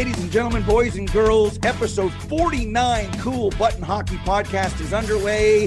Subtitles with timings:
[0.00, 1.58] ladies and gentlemen, boys and girls.
[1.62, 5.66] Episode 49 Kool Button Hockey Podcast is underway.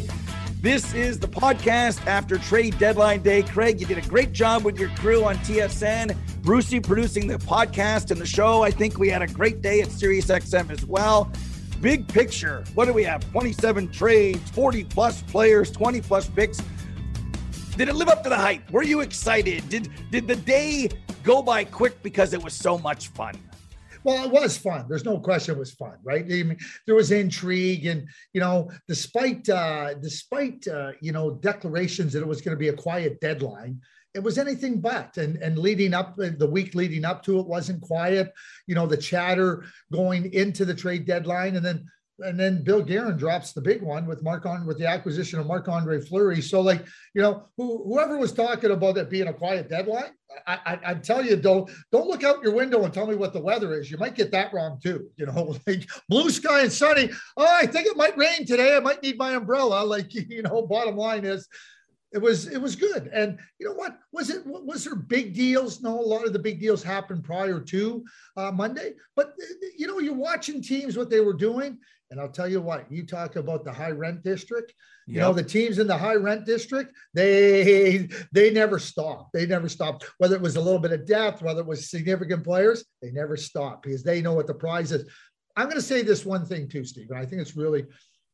[0.60, 3.44] This is the podcast after trade deadline day.
[3.44, 6.18] Craig, you did a great job with your crew on TSN.
[6.42, 8.64] Brucey producing the podcast and the show.
[8.64, 11.32] I think we had a great day at SiriusXM as well.
[11.80, 12.64] Big picture.
[12.74, 13.24] What do we have?
[13.30, 16.60] 27 trades, 40 plus players, 20 plus picks.
[17.78, 18.72] Did it live up to the hype?
[18.72, 19.70] Were you excited?
[19.70, 20.90] Did did the day
[21.22, 23.36] go by quick because it was so much fun?
[24.04, 24.86] Well, it was fun.
[24.90, 26.26] There's no question it was fun, right?
[26.26, 32.14] I mean, there was intrigue, and you know, despite uh, despite uh, you know declarations
[32.14, 33.80] that it was going to be a quiet deadline,
[34.14, 35.18] it was anything but.
[35.18, 38.34] And and leading up uh, the week leading up to it wasn't quiet.
[38.68, 41.86] You know, the chatter going into the trade deadline, and then
[42.20, 45.48] and then Bill Guerin drops the big one with Mark on with the acquisition of
[45.48, 46.42] Marc Andre Fleury.
[46.42, 50.12] So, like, you know, who, whoever was talking about it being a quiet deadline,
[50.46, 53.34] I, I, I tell you, don't don't look out your window and tell me what
[53.34, 53.90] the weather is.
[53.90, 55.10] You might get that wrong too.
[55.18, 57.10] You know, like blue sky and sunny.
[57.36, 58.76] Oh, I think it might rain today.
[58.76, 59.84] I might need my umbrella.
[59.84, 61.48] Like, you know, bottom line is,
[62.14, 65.82] it was it was good and you know what was it was there big deals
[65.82, 68.06] no a lot of the big deals happened prior to
[68.38, 69.34] uh, monday but
[69.78, 71.78] you know you're watching teams what they were doing
[72.14, 74.76] and I'll tell you what, you talk about the high rent district,
[75.08, 79.34] you know, the teams in the high rent district, they they never stopped.
[79.34, 80.06] They never stopped.
[80.20, 83.36] Whether it was a little bit of depth, whether it was significant players, they never
[83.36, 85.10] stopped because they know what the prize is.
[85.58, 87.84] I'm going to say this one thing too, Steve, I think it's really,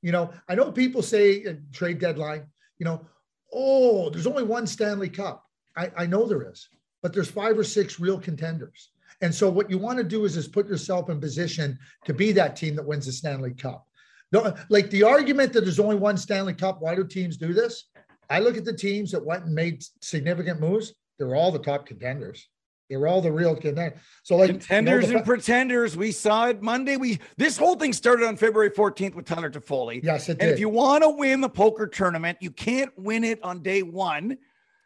[0.02, 2.47] you know, I know people say trade deadline,
[2.80, 3.08] you know,
[3.53, 5.41] oh, there's only one Stanley Cup.
[5.77, 6.67] I, I know there is,
[7.02, 8.91] but there's five or six real contenders.
[9.22, 12.31] And so what you want to do is is put yourself in position to be
[12.34, 13.86] that team that wins the Stanley Cup.
[14.70, 17.86] like the argument that there's only one Stanley Cup, why do teams do this?
[18.30, 20.94] I look at the teams that went and made significant moves.
[21.17, 22.48] They're all the top contenders.
[22.89, 24.00] They were all the real contenders.
[24.23, 25.95] So like contenders you know, and pretenders.
[25.95, 26.98] We saw it Monday.
[26.98, 30.04] We this whole thing started on February 14th with Tyler Toffoli.
[30.04, 30.49] Yes, it and did.
[30.54, 34.38] if you want to win the poker tournament, you can't win it on day one.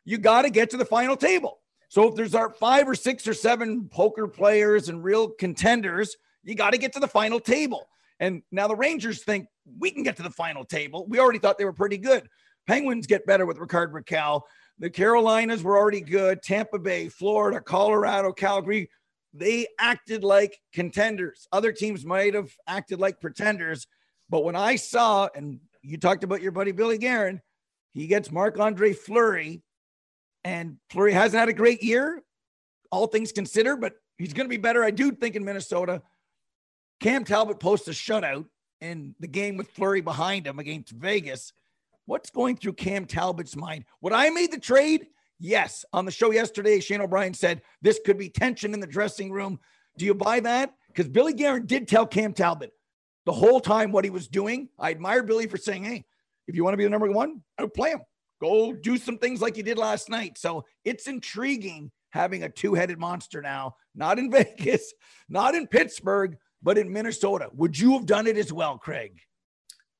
[0.03, 1.59] You got to get to the final table.
[1.93, 6.55] So if there's our five or six or seven poker players and real contenders, you
[6.55, 7.87] got to get to the final table.
[8.19, 9.45] And now the Rangers think
[9.77, 11.05] we can get to the final table.
[11.07, 12.27] We already thought they were pretty good.
[12.65, 14.41] Penguins get better with Rickard Rakell.
[14.79, 16.41] The Carolinas were already good.
[16.41, 18.89] Tampa Bay, Florida, Colorado, Calgary,
[19.31, 21.47] they acted like contenders.
[21.51, 23.85] Other teams might have acted like pretenders.
[24.31, 27.39] But when I saw, and you talked about your buddy Billy Guerin,
[27.91, 29.61] he gets Marc Andre Fleury
[30.43, 32.21] and Fleury hasn't had a great year,
[32.91, 34.83] all things considered, but he's going to be better.
[34.83, 36.01] I do think in Minnesota.
[36.99, 38.45] Cam Talbot posts a shutout
[38.79, 41.53] in the game with Fleury behind him against Vegas.
[42.05, 43.85] What's going through Cam Talbot's mind?
[44.01, 45.07] Would I made the trade?
[45.39, 45.85] Yes.
[45.93, 49.59] On the show yesterday, Shane O'Brien said this could be tension in the dressing room.
[49.97, 50.73] Do you buy that?
[50.87, 52.71] Because Billy Guerin did tell Cam Talbot
[53.25, 54.69] the whole time what he was doing.
[54.77, 56.05] I admire Billy for saying, hey,
[56.47, 58.01] if you want to be the number one, I would play him.
[58.43, 60.37] Go do some things like you did last night.
[60.37, 64.93] So it's intriguing having a two headed monster now, not in Vegas,
[65.29, 67.47] not in Pittsburgh, but in Minnesota.
[67.53, 69.17] Would you have done it as well, Craig?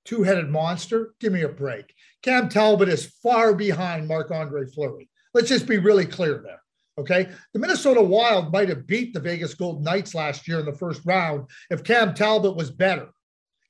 [0.04, 1.14] Two headed monster?
[1.22, 1.94] Give me a break.
[2.22, 5.10] Cam Talbot is far behind Marc Andre Fleury.
[5.34, 6.60] Let's just be really clear there.
[6.98, 7.30] Okay.
[7.54, 11.02] The Minnesota Wild might have beat the Vegas Golden Knights last year in the first
[11.06, 13.08] round if Cam Talbot was better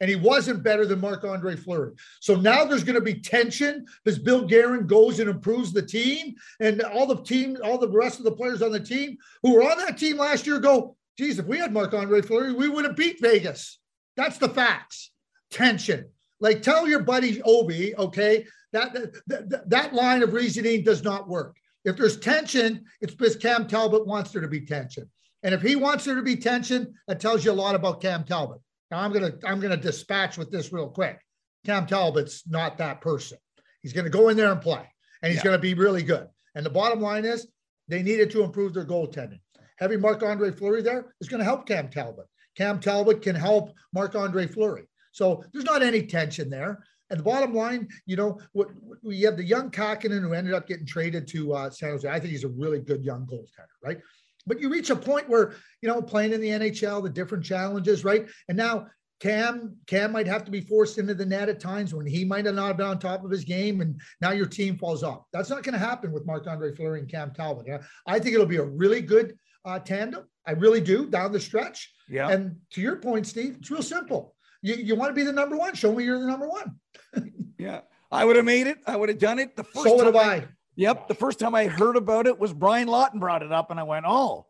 [0.03, 1.93] and he wasn't better than Marc Andre Fleury.
[2.19, 6.35] So now there's going to be tension because Bill Guerin goes and improves the team,
[6.59, 9.63] and all the team, all the rest of the players on the team who were
[9.63, 12.83] on that team last year go, geez, if we had Marc Andre Fleury, we would
[12.83, 13.79] have beat Vegas.
[14.17, 15.11] That's the facts.
[15.51, 16.09] Tension.
[16.41, 18.93] Like tell your buddy Obi, okay, that,
[19.27, 21.55] that, that line of reasoning does not work.
[21.85, 25.09] If there's tension, it's because Cam Talbot wants there to be tension.
[25.43, 28.25] And if he wants there to be tension, that tells you a lot about Cam
[28.25, 28.59] Talbot.
[28.93, 31.19] Now I'm gonna I'm gonna dispatch with this real quick.
[31.65, 33.39] Cam Talbot's not that person.
[33.81, 34.87] He's gonna go in there and play,
[35.23, 35.45] and he's yeah.
[35.45, 36.27] gonna be really good.
[36.53, 37.47] And the bottom line is
[37.87, 39.39] they needed to improve their goaltending.
[39.79, 42.27] Having Marc Andre Fleury there is going to help Cam Talbot.
[42.55, 44.87] Cam Talbot can help Marc Andre Fleury.
[45.11, 46.83] So there's not any tension there.
[47.09, 48.69] And the bottom line, you know, what,
[49.01, 52.07] we have the young Kahkonen who ended up getting traded to uh, San Jose.
[52.07, 53.99] I think he's a really good young goaltender, right?
[54.45, 58.03] But you reach a point where, you know, playing in the NHL, the different challenges,
[58.03, 58.27] right?
[58.49, 58.87] And now
[59.19, 62.45] Cam, Cam might have to be forced into the net at times when he might
[62.45, 65.23] have not been on top of his game, and now your team falls off.
[65.31, 67.65] That's not going to happen with Marc Andre Fleury and Cam Talbot.
[67.65, 67.77] Yeah?
[68.05, 70.25] I think it'll be a really good uh, tandem.
[70.45, 71.93] I really do down the stretch.
[72.09, 72.29] Yeah.
[72.29, 74.35] And to your point, Steve, it's real simple.
[74.61, 75.73] You, you want to be the number one?
[75.73, 76.75] Show me you're the number one.
[77.57, 77.81] yeah.
[78.11, 78.77] I would have made it.
[78.85, 79.55] I would have done it.
[79.55, 80.47] The first so would have I.
[80.75, 81.07] Yep.
[81.07, 83.83] The first time I heard about it was Brian Lawton brought it up, and I
[83.83, 84.47] went, oh,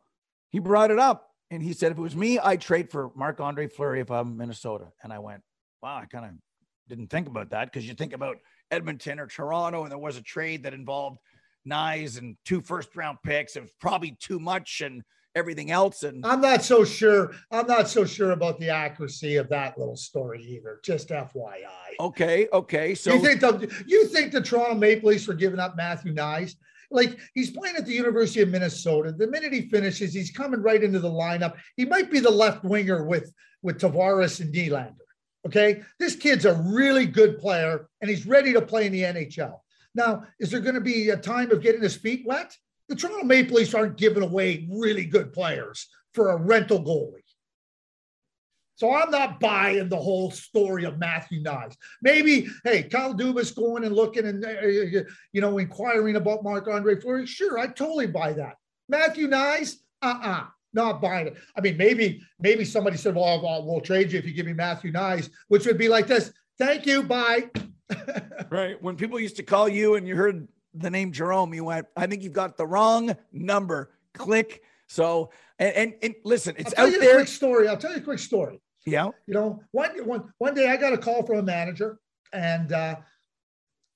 [0.50, 1.30] he brought it up.
[1.52, 4.38] and he said, if it was me, I'd trade for Marc Andre Fleury if I'm
[4.38, 4.88] Minnesota.
[5.04, 5.42] And I went,
[5.82, 6.32] wow, I kind of
[6.88, 8.38] didn't think about that because you think about
[8.72, 11.20] Edmonton or Toronto, and there was a trade that involved
[11.68, 13.56] Knies and two first round picks.
[13.56, 15.04] It was probably too much and
[15.36, 16.04] everything else.
[16.04, 17.34] And I'm not so sure.
[17.52, 20.80] I'm not so sure about the accuracy of that little story either.
[20.84, 21.64] Just FYI.
[22.00, 22.48] Okay.
[22.52, 22.96] Okay.
[22.96, 26.56] So you think the you think the Toronto Maple Leafs are giving up Matthew Knies?
[26.94, 29.12] like he's playing at the University of Minnesota.
[29.12, 31.56] The minute he finishes, he's coming right into the lineup.
[31.76, 34.96] He might be the left winger with with Tavares and Nylander.
[35.46, 39.60] Okay, this kid's a really good player, and he's ready to play in the NHL.
[39.96, 42.56] Now, is there going to be a time of getting his feet wet?
[42.94, 47.24] The Toronto Maple Leafs aren't giving away really good players for a rental goalie.
[48.76, 51.76] So I'm not buying the whole story of Matthew Knies.
[52.04, 54.62] Maybe, hey, Kyle Dubas going and looking and, uh,
[55.32, 57.26] you know, inquiring about Marc Andre Fleury.
[57.26, 58.58] Sure, I totally buy that.
[58.88, 60.46] Matthew Knies, uh-uh,
[60.76, 61.38] not buying it.
[61.58, 64.54] I mean, maybe, maybe somebody said, well, well, we'll trade you if you give me
[64.54, 66.32] Matthew Knies, which would be like this.
[66.60, 67.50] Thank you, bye.
[68.52, 68.80] right.
[68.84, 72.08] When people used to call you and you heard the name Jarome, you went, I
[72.08, 73.92] think you've got the wrong number.
[74.14, 74.64] Click.
[74.88, 77.16] So, and, and, and listen, it's out there.
[77.16, 77.68] quick story.
[77.68, 78.60] I'll tell you a quick story.
[78.86, 79.10] Yeah.
[79.28, 82.00] You know, one, one, one day I got a call from a manager
[82.34, 82.96] and uh,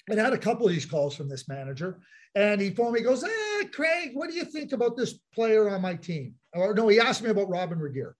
[0.09, 1.99] and I had a couple of these calls from this manager.
[2.35, 5.69] And he phoned me, he goes, ah, Craig, what do you think about this player
[5.69, 6.35] on my team?
[6.53, 8.13] Or no, he asked me about Robin Regehr.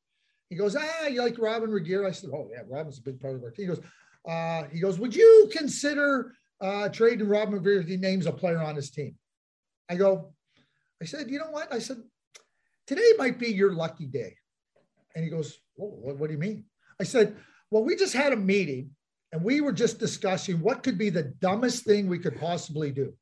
[0.50, 2.06] He goes, ah, you like Robin Regehr?
[2.06, 3.70] I said, oh yeah, Robin's a big part of our team.
[3.70, 3.82] He goes,
[4.28, 8.60] uh, he goes, would you consider uh, trading Robin Regehr if he names a player
[8.62, 9.16] on his team?
[9.90, 10.34] I go,
[11.02, 11.74] I said, you know what?
[11.74, 11.98] I said,
[12.86, 14.36] today might be your lucky day.
[15.16, 16.66] And he goes, what, what do you mean?
[17.00, 17.36] I said,
[17.72, 18.92] well, we just had a meeting
[19.32, 23.14] and we were just discussing what could be the dumbest thing we could possibly do.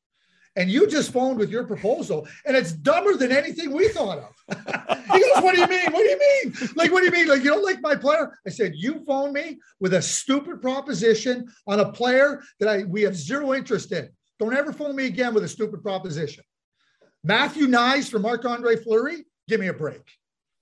[0.55, 4.57] And you just phoned with your proposal, and it's dumber than anything we thought of.
[5.13, 5.91] he goes, What do you mean?
[5.91, 6.53] What do you mean?
[6.75, 7.27] Like, what do you mean?
[7.27, 8.37] Like, you don't like my player?
[8.47, 13.01] I said, You phoned me with a stupid proposition on a player that I we
[13.01, 14.09] have zero interest in.
[14.39, 16.43] Don't ever phone me again with a stupid proposition.
[17.23, 20.03] Matthew Knies for Marc Andre Fleury, give me a break.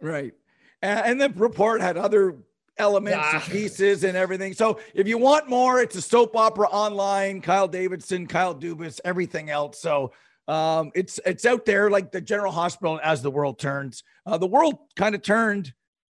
[0.01, 0.33] Right.
[0.81, 2.37] And the report had other
[2.77, 4.53] elements and pieces and everything.
[4.53, 7.41] So if you want more, it's a soap opera online.
[7.41, 9.79] Kyle Davidson, Kyle Dubas, everything else.
[9.79, 10.13] So
[10.47, 14.03] um, it's it's out there like the General Hospital as the world turns.
[14.25, 15.73] Uh, the world kind of turned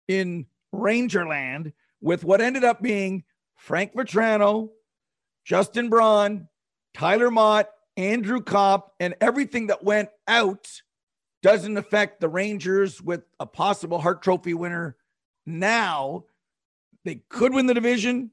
[0.08, 3.24] in Rangerland with what ended up being
[3.56, 4.70] Frank Vatrano,
[5.46, 6.48] Justin Braun,
[6.94, 10.68] Tyler Motte, Andrew Copp, and everything that went out
[11.42, 14.98] doesn't affect the Rangers with a possible Hart Trophy winner
[15.46, 16.26] now.
[17.08, 18.32] They could win the division.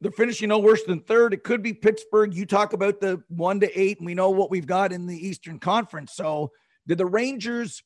[0.00, 1.32] They're finishing no worse than third.
[1.32, 2.34] It could be Pittsburgh.
[2.34, 5.26] You talk about the one to eight, and we know what we've got in the
[5.26, 6.12] Eastern Conference.
[6.14, 6.52] So,
[6.86, 7.82] did the Rangers,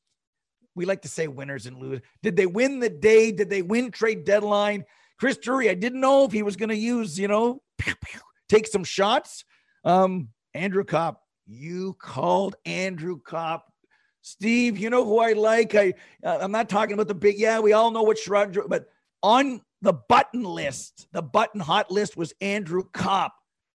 [0.75, 3.33] we like to say winners and lose, did they win the day?
[3.33, 4.85] Did they win trade deadline?
[5.19, 7.63] Chris Drury, I didn't know if he was going to use, you know,
[8.49, 9.45] take some shots.
[9.85, 13.71] Um, Andrew Copp, you called Andrew Copp
[14.23, 15.75] Steve, you know who I like.
[15.75, 17.39] I uh, I'm not talking about the big.
[17.39, 18.87] Yeah, we all know what Sherrod, but
[19.23, 23.35] on the button list, the button hot list was Andrew Copp.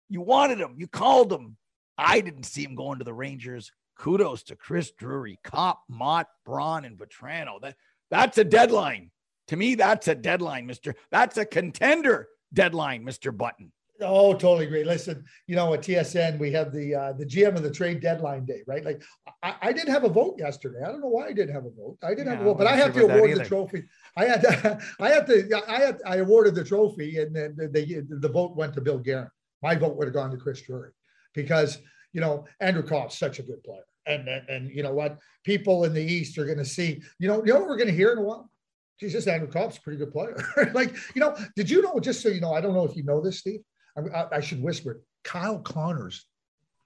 [0.09, 0.75] You wanted him.
[0.77, 1.57] You called him.
[1.97, 3.71] I didn't see him going to the Rangers.
[3.97, 7.61] Kudos to Chris Drury, Copp, Motte, Braun, and Vatrano.
[7.61, 7.75] That
[8.11, 9.11] that's a deadline.
[9.47, 10.95] To me, that's a deadline, Mister.
[11.11, 13.71] That's a contender deadline, Mister Button.
[14.01, 14.83] Oh, totally agree.
[14.83, 18.45] Listen, you know, at TSN we have the uh, the GM of the trade deadline
[18.45, 18.83] day, right?
[18.83, 19.01] Like,
[19.41, 20.79] I, I didn't have a vote yesterday.
[20.83, 21.97] I don't know why I didn't have a vote.
[22.03, 23.83] I didn't yeah, have a vote, but I have to award the trophy.
[24.17, 28.05] I had, to, I had to, I had, I awarded the trophy, and then the,
[28.09, 29.29] the, vote went to Bill Guerin.
[29.63, 30.91] My vote would have gone to Chris Drury
[31.33, 31.77] because
[32.11, 35.85] you know Andrew Copp's such a good player, and and, and you know what, people
[35.85, 37.01] in the East are going to see.
[37.17, 38.51] You know, you know what we're going to hear in a while.
[38.99, 40.37] Jesus, Andrew Copp's a pretty good player.
[40.73, 41.99] like, you know, did you know?
[41.99, 43.61] Just so you know, I don't know if you know this, Steve
[43.97, 44.97] I, I should whisper it.
[45.23, 46.25] Kyle Connor's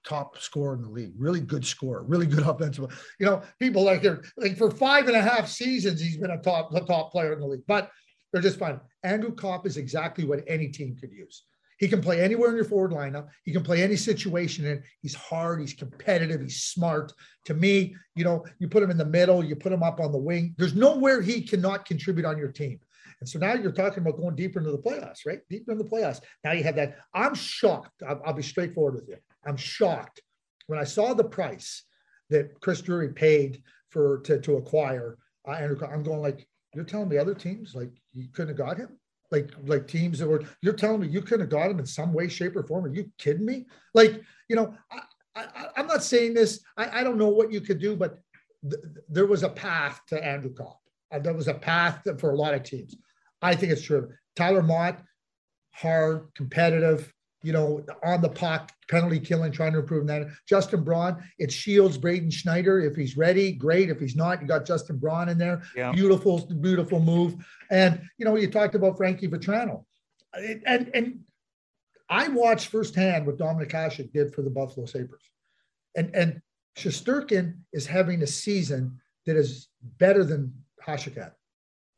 [0.04, 2.86] top scorer in the league, really good scorer, really good offensive.
[3.18, 6.40] You know, people like they're like for five and a half seasons, he's been a
[6.40, 7.90] top, top player in the league, but
[8.32, 8.80] they're just fine.
[9.02, 11.44] Andrew Copp is exactly what any team could use.
[11.78, 13.28] He can play anywhere in your forward lineup.
[13.44, 17.14] He can play any situation and he's hard, he's competitive, he's smart.
[17.46, 20.12] To me, you know, you put him in the middle, you put him up on
[20.12, 20.54] the wing.
[20.58, 22.80] There's nowhere he cannot contribute on your team.
[23.20, 25.40] And so now you're talking about going deeper into the playoffs, right?
[25.50, 26.20] Deeper in the playoffs.
[26.42, 26.98] Now you have that.
[27.14, 28.02] I'm shocked.
[28.06, 29.16] I'll, I'll be straightforward with you.
[29.46, 30.22] I'm shocked
[30.66, 31.84] when I saw the price
[32.30, 35.86] that Chris Drury paid for to, to acquire uh, Andrew.
[35.86, 38.96] I'm going like, you're telling me other teams like you couldn't have got him?
[39.30, 42.12] Like like teams that were you're telling me you couldn't have got him in some
[42.12, 42.84] way, shape, or form?
[42.84, 43.66] Are you kidding me?
[43.94, 45.46] Like you know, I,
[45.76, 46.60] I, am not saying this.
[46.76, 48.18] I, I don't know what you could do, but
[48.68, 50.80] th- there was a path to Andrew Copp
[51.12, 52.96] Uh, that was a path for a lot of teams.
[53.42, 54.10] I think it's true.
[54.36, 55.00] Tyler Motte,
[55.72, 60.28] hard, competitive, you know, on the puck, penalty killing, trying to improve that.
[60.46, 62.80] Justin Braun, it shields Braden Schneider.
[62.80, 63.88] If he's ready, great.
[63.88, 65.62] If he's not, you got Justin Braun in there.
[65.74, 65.92] Yeah.
[65.92, 67.36] Beautiful, beautiful move.
[67.70, 69.84] And, you know, you talked about Frankie Vatrano.
[70.34, 71.20] And, and
[72.08, 75.22] I watched firsthand what Dominik Hasek did for the Buffalo Sabres.
[75.96, 76.42] And, and
[76.76, 79.68] Shesterkin is having a season that is
[79.98, 80.52] better than
[80.86, 81.32] Hasek had,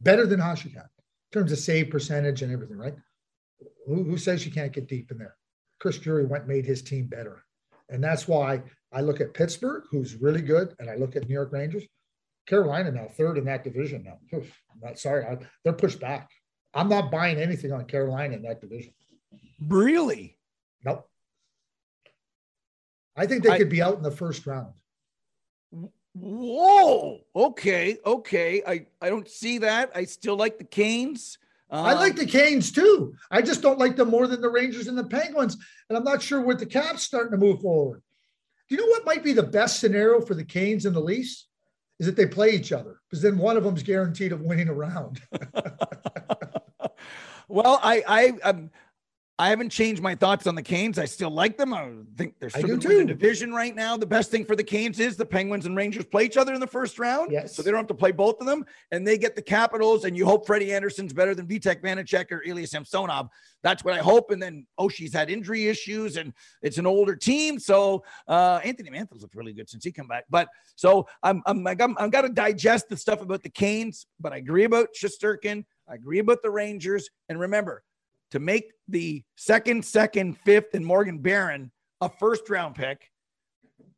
[0.01, 0.87] better than Hasek had
[1.33, 2.95] terms of save percentage and everything, right?
[3.87, 5.37] Who, who says you can't get deep in there?
[5.81, 7.45] Chris Drury went made his team better.
[7.89, 8.63] And that's why
[8.93, 11.85] I look at Pittsburgh, who's really good, and I look at New York Rangers.
[12.47, 14.19] Carolina now third in that division now.
[14.37, 16.31] Oof, not sorry, I, they're pushed back.
[16.75, 18.93] I'm not buying anything on Carolina in that division.
[19.61, 20.39] Really?
[20.85, 21.09] Nope.
[23.17, 24.73] I think they I, could be out in the first round.
[26.15, 27.21] Whoa.
[27.35, 27.97] Okay.
[28.05, 28.63] Okay.
[28.67, 29.91] I, I don't see that.
[29.95, 31.39] I still like the Canes.
[31.71, 33.15] Um, I like the Canes too.
[33.31, 35.57] I just don't like them more than the Rangers and the Penguins.
[35.89, 38.03] And I'm not sure what the Caps starting to move forward.
[38.69, 41.49] Do you know what might be the best scenario for the Canes and the Leafs?
[41.99, 44.75] Is that they play each other because then one of them's guaranteed of winning a
[44.75, 45.23] round.
[47.49, 48.71] well, I I um,
[49.39, 50.99] I haven't changed my thoughts on the Canes.
[50.99, 51.73] I still like them.
[51.73, 53.97] I think they're still in the division right now.
[53.97, 56.61] The best thing for the Canes is the Penguins and Rangers play each other in
[56.61, 57.33] the first round.
[57.33, 57.57] Yes.
[57.57, 58.65] So they don't have to play both of them.
[58.91, 60.05] And they get the Capitals.
[60.05, 63.31] And you hope Freddie Andersen's better than Vitek Vanecek or Ilya Samsonov.
[63.63, 64.31] That's what I hope.
[64.31, 67.59] And then Oshie's had injury issues and it's an older team.
[67.59, 70.25] So uh, Anthony Mantha's looked really good since he come back.
[70.29, 74.07] But so I'm I'm like, I'm, I'm got to digest the stuff about the Canes,
[74.21, 75.65] but I agree about Shesterkin.
[75.89, 77.09] I agree about the Rangers.
[77.29, 77.83] And remember,
[78.33, 81.71] to make the second, second, fifth, and Morgan Barron
[82.01, 83.11] a first round pick,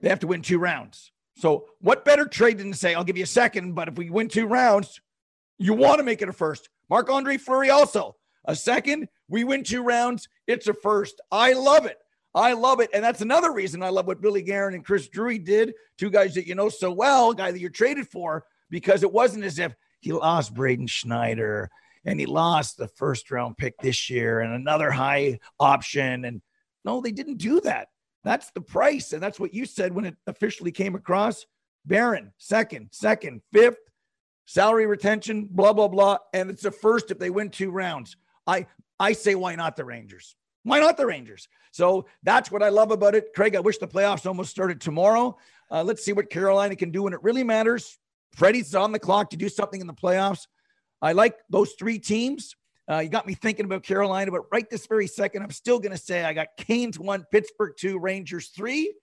[0.01, 1.13] they have to win two rounds.
[1.37, 4.11] So, what better trade than to say, I'll give you a second, but if we
[4.11, 5.01] win two rounds,
[5.59, 6.69] you want to make it a first.
[6.91, 9.09] Marc Andre Fleury also a second.
[9.29, 11.21] We win two rounds, it's a first.
[11.33, 11.99] I love it.
[12.35, 12.91] I love it.
[12.93, 16.35] And that's another reason I love what Billy Guerin and Chris Drury did, two guys
[16.35, 19.75] that you know so well, guy that you're traded for, because it wasn't as if
[20.01, 21.71] he lost Braden Schneider
[22.05, 26.25] and he lost the first round pick this year and another high option.
[26.25, 26.43] And
[26.85, 27.89] no, they didn't do that.
[28.25, 29.13] That's the price.
[29.13, 31.47] And that's what you said when it officially came across.
[31.85, 33.79] Barron, second, second, fifth,
[34.47, 36.19] salary retention, blah, blah, blah.
[36.33, 38.17] And it's a first if they win two rounds.
[38.47, 38.67] I
[38.99, 40.37] I say why not the Rangers?
[40.63, 41.49] Why not the Rangers?
[41.73, 43.35] So that's what I love about it.
[43.35, 45.37] Craig, I wish the playoffs almost started tomorrow.
[45.71, 47.99] Uh, let's see what Carolina can do when it really matters.
[48.35, 50.47] Freddie's on the clock to do something in the playoffs.
[51.03, 52.55] I like those three teams.
[52.91, 55.93] Uh, you got me thinking about Carolina, but right this very second, I'm still going
[55.93, 58.95] to say I got Canes one, Pittsburgh two, Rangers three.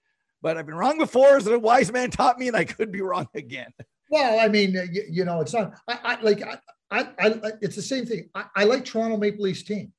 [0.43, 3.01] But I've been wrong before, as a wise man taught me, and I could be
[3.01, 3.71] wrong again.
[4.09, 5.73] Well, I mean, you, you know, it's not.
[5.87, 6.41] I, I like.
[6.43, 6.57] I,
[6.91, 8.29] I, I, it's the same thing.
[8.35, 9.93] I, I like Toronto Maple Leafs team,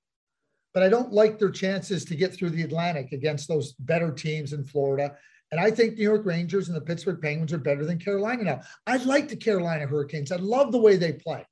[0.75, 4.53] but I don't like their chances to get through the Atlantic against those better teams
[4.53, 5.17] in Florida.
[5.51, 8.61] And I think New York Rangers and the Pittsburgh Penguins are better than Carolina now.
[8.87, 10.33] I like the Carolina Hurricanes.
[10.33, 11.47] I love the way they play.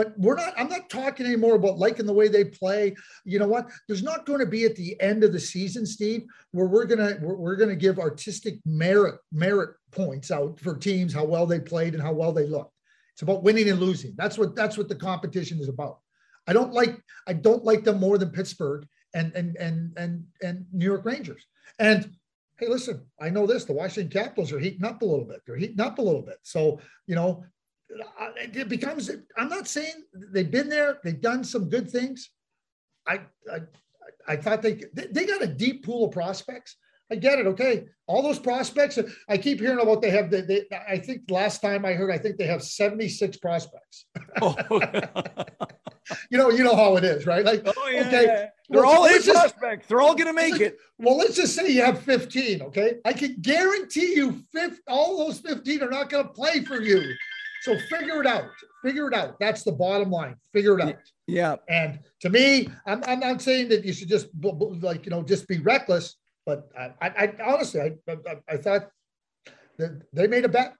[0.00, 2.96] But we're not, I'm not talking anymore about liking the way they play.
[3.26, 3.68] You know what?
[3.86, 7.18] There's not going to be at the end of the season, Steve, where we're gonna
[7.20, 11.92] we're, we're gonna give artistic merit merit points out for teams, how well they played
[11.92, 12.72] and how well they looked.
[13.12, 14.14] It's about winning and losing.
[14.16, 15.98] That's what that's what the competition is about.
[16.46, 20.64] I don't like I don't like them more than Pittsburgh and and and and and
[20.72, 21.44] New York Rangers.
[21.78, 22.10] And
[22.58, 23.66] hey, listen, I know this.
[23.66, 25.42] The Washington Capitals are heating up a little bit.
[25.46, 26.38] They're heating up a little bit.
[26.42, 27.44] So you know,
[28.36, 29.94] it becomes i'm not saying
[30.32, 32.30] they've been there they've done some good things
[33.06, 33.20] i
[33.52, 33.60] i,
[34.28, 36.76] I thought they they got a deep pool of prospects
[37.10, 40.64] i get it okay all those prospects i keep hearing about they have they, they
[40.88, 44.06] i think last time i heard i think they have 76 prospects
[44.40, 44.54] oh.
[46.30, 48.06] you know you know how it is right like oh, yeah.
[48.06, 49.88] okay they're well, all A prospects.
[49.88, 50.78] They're all going to make it.
[50.96, 52.62] Well, let's just say you have 15.
[52.62, 52.98] Okay.
[53.04, 57.02] I can guarantee you 50, all those 15 are not going to play for you.
[57.62, 58.50] So figure it out.
[58.82, 59.38] Figure it out.
[59.38, 60.36] That's the bottom line.
[60.52, 60.96] Figure it out.
[61.26, 61.56] Yeah.
[61.68, 65.46] And to me, I'm, I'm not saying that you should just like you know just
[65.46, 68.88] be reckless, but I, I, I honestly I, I, I thought
[69.78, 70.74] that they made a bet.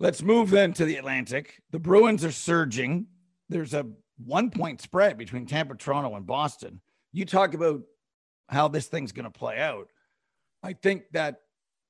[0.00, 1.62] Let's move then to the Atlantic.
[1.70, 3.06] The Bruins are surging.
[3.48, 3.86] There's a
[4.18, 6.80] one point spread between Tampa, Toronto, and Boston.
[7.12, 7.82] You talk about
[8.48, 9.88] how this thing's going to play out.
[10.62, 11.36] I think that,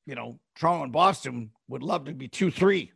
[0.07, 2.93] you know, Toronto and Boston would love to be 2 3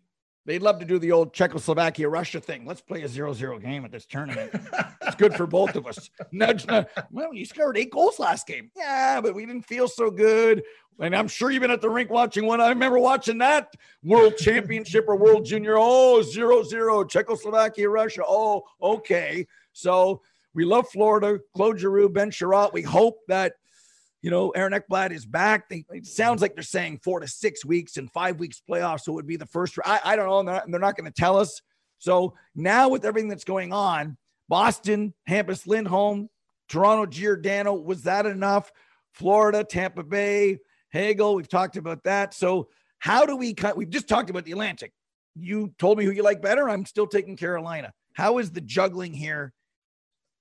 [0.49, 2.65] They'd love to do the old Czechoslovakia Russia thing.
[2.65, 4.51] Let's play a zero-zero game at this tournament.
[5.03, 6.09] it's good for both of us.
[6.33, 6.87] Nudge, nudge.
[7.11, 8.71] Well, you scored eight goals last game.
[8.75, 10.63] Yeah, but we didn't feel so good.
[11.01, 12.63] And I'm sure you've been at the rink watching one.
[12.63, 15.77] I remember watching that World Championship or World Junior.
[15.77, 18.23] Oh, zero zero, Czechoslovakia, Russia.
[18.27, 19.47] Oh, okay.
[19.75, 20.23] So
[20.55, 22.73] we love Florida, Claude Giroux, Ben Chiarot.
[22.73, 23.57] We hope that
[24.23, 25.69] you know, Aaron Ekblad is back.
[25.69, 29.03] They, it sounds like they're saying four to six weeks and five weeks playoffs.
[29.03, 29.79] So it would be the first.
[29.85, 30.43] I, I don't know.
[30.43, 31.63] They're not, not going to tell us.
[31.99, 34.17] So now with everything that's going on,
[34.49, 36.29] Boston, Hampus Lindholm,
[36.69, 38.73] Toronto, Giordano, was that enough?
[39.13, 40.59] Florida, Tampa Bay,
[40.91, 42.35] Hagel, we've talked about that.
[42.35, 43.77] So how do we cut?
[43.77, 44.93] We've just talked about the Atlantic.
[45.35, 46.69] You told me who you like better.
[46.69, 47.93] I'm still taking Carolina.
[48.15, 49.53] How is the juggling here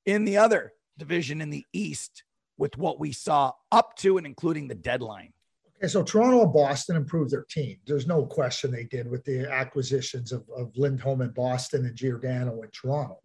[0.05, 2.23] in the other division in the East?
[2.57, 5.33] With what we saw up to and including the deadline.
[5.77, 7.77] Okay, so Toronto and Boston improved their team.
[7.85, 12.61] There's no question they did with the acquisitions of, of Lindholm in Boston and Giordano
[12.61, 13.19] in Toronto.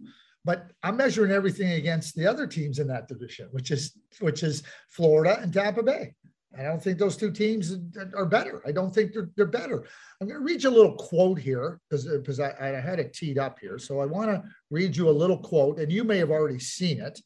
[0.45, 4.65] But I'm measuring everything against the other teams in that division, which is which is
[4.91, 6.15] Florida and Tampa Bay.
[6.59, 7.79] I don't think those two teams
[8.15, 8.62] are better.
[8.67, 9.87] I don't think they're, they're better.
[10.21, 13.15] I'm going to read you a little quote here because because I, I had it
[13.15, 13.79] teed up here.
[13.79, 17.01] So I want to read you a little quote, and you may have already seen
[17.01, 17.19] it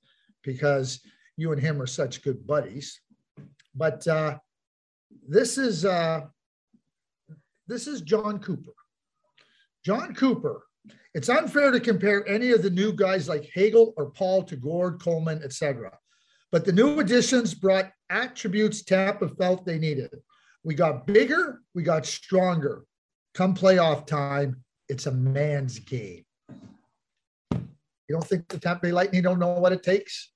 [0.45, 1.01] because
[1.37, 3.01] you and him are such good buddies.
[3.75, 4.39] But uh,
[5.29, 6.23] this is uh,
[7.67, 8.73] this is Jon Cooper.
[9.85, 10.63] Jon Cooper.
[11.15, 15.01] It's unfair to compare any of the new guys like Hagel or Paul to Gourde,
[15.01, 15.91] Coleman, etc.
[16.53, 20.11] But the new additions brought attributes Tampa felt they needed.
[20.63, 22.85] We got bigger, we got stronger.
[23.35, 26.25] Come playoff time, it's a man's game.
[27.53, 30.33] You don't think the Tampa Bay Lightning don't know what it takes?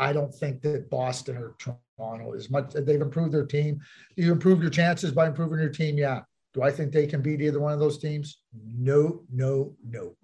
[0.00, 2.72] I don't think that Boston or Toronto is much.
[2.72, 3.80] They've improved their team.
[4.16, 5.98] You improve your chances by improving your team?
[5.98, 6.22] Yeah.
[6.54, 8.38] Do I think they can beat either one of those teams?
[8.64, 10.16] No, no, no.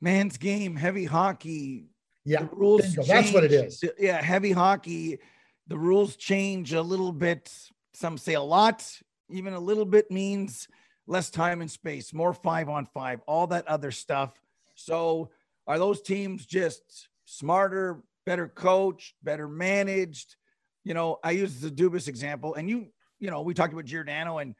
[0.00, 1.86] Man's game, heavy hockey.
[2.24, 2.94] Yeah, the rules.
[2.94, 3.82] That's what it is.
[3.98, 5.18] Yeah, heavy hockey.
[5.66, 7.52] The rules change a little bit.
[7.94, 8.86] Some say a lot.
[9.30, 10.68] Even a little bit means
[11.06, 14.32] less time and space, more five on five, all that other stuff.
[14.74, 15.30] So,
[15.66, 20.36] are those teams just smarter, better coached, better managed.
[20.84, 22.86] You know, I use the Dubas example, and you,
[23.18, 24.54] you know, we talked about Giordano, and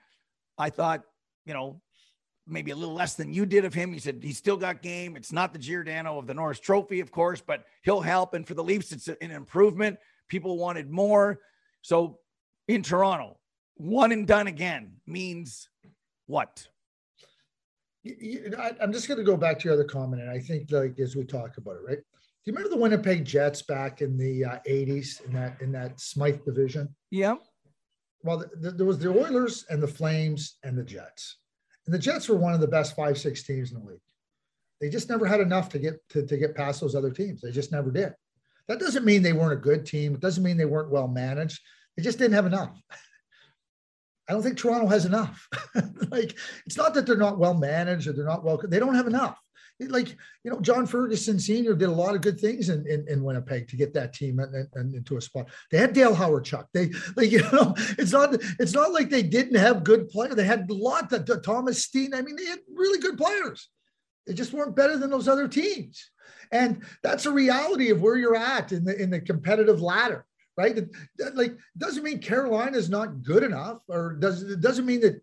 [0.59, 1.03] I thought,
[1.45, 1.81] you know,
[2.47, 3.93] maybe a little less than you did of him.
[3.93, 5.17] He said he's still got game.
[5.17, 8.35] It's not the Giordano of the Norris Trophy, of course, but he'll help.
[8.35, 9.99] And for the Leafs, it's an improvement.
[10.29, 11.41] People wanted more.
[11.83, 12.19] So
[12.69, 13.39] in Toronto,
[13.77, 15.69] one and done again means
[16.27, 16.67] what?
[18.07, 21.17] I'm just going to go back to your other comment, and I think, like as
[21.17, 21.99] we talk about it, right?
[22.45, 25.99] Do you remember the Winnipeg Jets back in the uh, 80s in that in that
[25.99, 26.95] Smythe division?
[27.11, 27.37] Yeah.
[28.23, 31.39] Well, the, the, there was the Oilers and the Flames and the Jets,
[31.87, 34.01] and the Jets were one of the best five six teams in the league.
[34.79, 37.41] They just never had enough to get to, to get past those other teams.
[37.41, 38.13] They just never did.
[38.69, 40.15] That doesn't mean they weren't a good team.
[40.15, 41.61] It doesn't mean they weren't well managed.
[41.97, 42.79] They just didn't have enough.
[44.29, 45.49] I don't think Toronto has enough.
[46.11, 48.61] like it's not that they're not well managed or they're not well.
[48.63, 49.39] They don't have enough
[49.81, 53.23] like you know john ferguson senior did a lot of good things in, in, in
[53.23, 56.67] winnipeg to get that team and, and, into a spot they had dale Hawerchuk.
[56.73, 60.45] they like you know it's not it's not like they didn't have good players they
[60.45, 63.69] had a lot that thomas steen i mean they had really good players
[64.27, 66.11] they just weren't better than those other teams
[66.53, 70.25] and that's a reality of where you're at in the in the competitive ladder
[70.57, 70.79] right?
[71.35, 75.21] Like doesn't mean Carolina is not good enough, or does it doesn't mean that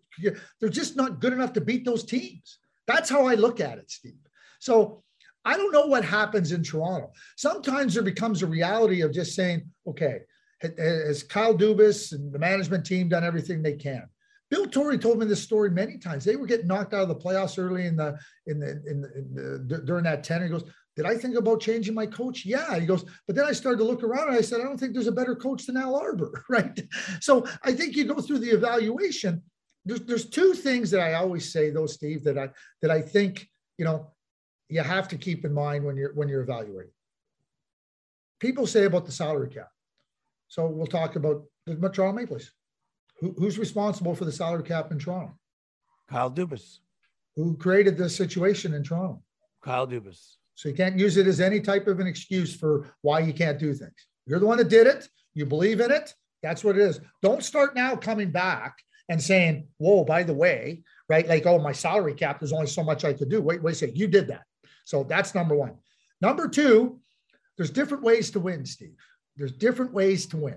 [0.60, 2.58] they're just not good enough to beat those teams.
[2.86, 4.21] That's how I look at it, Steve.
[4.62, 5.02] So
[5.44, 7.10] I don't know what happens in Toronto.
[7.36, 10.20] Sometimes there becomes a reality of just saying, okay,
[10.60, 14.04] has Kyle Dubas and the management team done everything they can?
[14.50, 16.24] Bill Torrey told me this story many times.
[16.24, 19.18] They were getting knocked out of the playoffs early in the in the, in the,
[19.18, 20.44] in the during that tenor.
[20.44, 22.44] He goes, "Did I think about changing my coach?
[22.44, 24.78] Yeah." He goes, "But then I started to look around and I said, I don't
[24.78, 26.78] think there's a better coach than Al Arbour, right?"
[27.20, 29.42] So I think you go through the evaluation.
[29.86, 32.50] There's there's two things that I always say, though, Steve, that I
[32.82, 33.48] that I think
[33.78, 34.12] you know
[34.72, 36.92] you have to keep in mind when you're when you're evaluating.
[38.40, 39.68] People say about the salary cap.
[40.48, 42.50] So we'll talk about the Toronto Maple Leafs.
[43.20, 45.38] Who, who's responsible for the salary cap in Toronto?
[46.10, 46.78] Kyle Dubas.
[47.36, 49.22] Who created the situation in Toronto?
[49.62, 50.36] Kyle Dubas.
[50.54, 53.58] So you can't use it as any type of an excuse for why you can't
[53.58, 54.06] do things.
[54.26, 55.08] You're the one that did it.
[55.34, 56.14] You believe in it.
[56.42, 57.00] That's what it is.
[57.22, 58.76] Don't start now coming back
[59.08, 61.28] and saying, whoa, by the way, right?
[61.28, 63.40] Like, oh, my salary cap, there's only so much I could do.
[63.40, 63.98] Wait, wait a second.
[63.98, 64.42] You did that.
[64.84, 65.74] So that's number one.
[66.20, 67.00] Number two,
[67.56, 68.96] there's different ways to win, Steve.
[69.36, 70.56] There's different ways to win.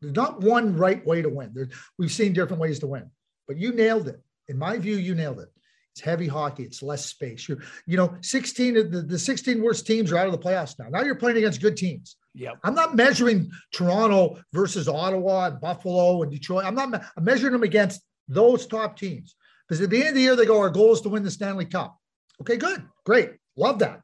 [0.00, 1.52] There's not one right way to win.
[1.54, 3.10] There, we've seen different ways to win,
[3.46, 4.20] but you nailed it.
[4.48, 5.48] In my view, you nailed it.
[5.94, 6.62] It's heavy hockey.
[6.64, 7.48] It's less space.
[7.48, 10.78] You're, you know, 16 of the, the 16 worst teams are out of the playoffs
[10.78, 10.88] now.
[10.88, 12.16] Now you're playing against good teams.
[12.34, 12.52] Yeah.
[12.64, 16.64] I'm not measuring Toronto versus Ottawa and Buffalo and Detroit.
[16.64, 19.36] I'm not I'm measuring them against those top teams.
[19.68, 21.30] Because at the end of the year, they go, our goal is to win the
[21.30, 21.96] Stanley Cup.
[22.40, 22.82] Okay, good.
[23.04, 23.32] Great.
[23.56, 24.02] Love that.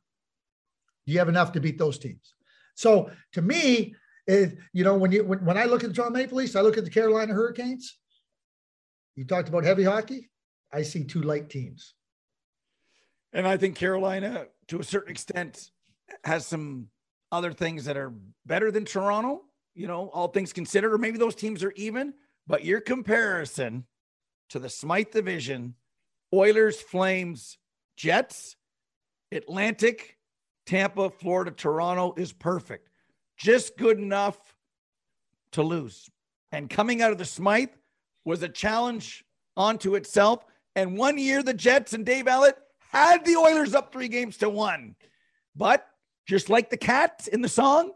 [1.07, 2.35] You have enough to beat those teams.
[2.75, 3.95] So to me,
[4.27, 6.61] it, you know, when you when, when I look at the Toronto Maple Leafs, I
[6.61, 7.99] look at the Carolina Hurricanes.
[9.17, 10.31] You talked about heavy hockey.
[10.73, 11.95] I see two light teams.
[13.33, 15.71] And I think Carolina, to a certain extent,
[16.25, 16.89] has some
[17.33, 18.13] other things that are
[18.47, 19.43] better than Toronto,
[19.75, 22.15] you know, all things considered, or maybe those teams are even.
[22.47, 23.87] But your comparison
[24.51, 25.75] to the Smythe division,
[26.33, 27.59] Oilers, Flames,
[27.97, 28.57] Jets,
[29.33, 30.17] Atlantic,
[30.67, 32.88] Tampa, Florida, Toronto is perfect.
[33.37, 34.38] Just good enough
[35.53, 36.09] to lose.
[36.53, 37.71] And coming out of the Smythe
[38.25, 39.25] was a challenge
[39.57, 40.45] onto itself.
[40.77, 42.55] And one year, the Jets and Dave Ellett
[42.93, 44.97] had the Oilers up three games to one.
[45.55, 45.87] But
[46.27, 47.93] just like the cat in the song,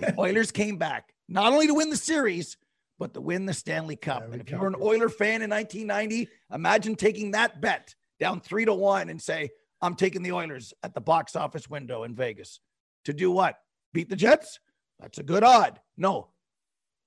[0.00, 2.56] the Oilers came back not only to win the series,
[2.98, 4.18] but to win the Stanley Cup.
[4.18, 4.76] Stanley and if you were an.
[4.80, 9.50] Oiler fan in 1990, imagine taking that bet down three to one and say,
[9.84, 12.58] I'm taking the Oilers at the box office window in Vegas
[13.04, 13.58] to do what?
[13.92, 14.58] Beat the Jets?
[14.98, 15.78] That's a good odd.
[15.98, 16.28] No,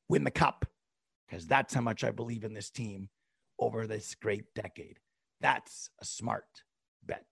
[0.09, 0.63] win the cup
[1.27, 3.09] because that's how much I believe in this team
[3.57, 4.99] over this great decade.
[5.41, 6.45] That's a smart
[7.03, 7.25] bet.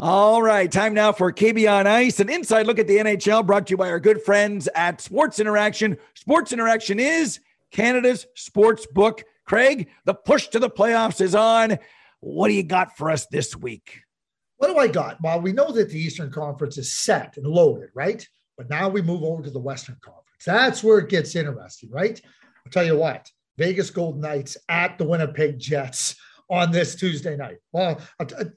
[0.00, 3.66] All right, time now for KB on Ice, an inside look at the NHL brought
[3.66, 5.98] to you by our good friends at Sports Interaction.
[6.14, 9.24] Sports Interaction is Canada's sports book.
[9.44, 11.78] Craig, the push to the playoffs is on.
[12.20, 14.00] What do you got for us this week?
[14.56, 15.20] What do I got?
[15.22, 18.26] Well, we know that the Eastern Conference is set and loaded, right?
[18.56, 20.24] But now we move over to the Western Conference.
[20.44, 22.20] That's where it gets interesting, right?
[22.66, 26.16] I'll tell you what Vegas Golden Knights at the Winnipeg Jets
[26.50, 27.58] on this Tuesday night.
[27.72, 28.00] Well,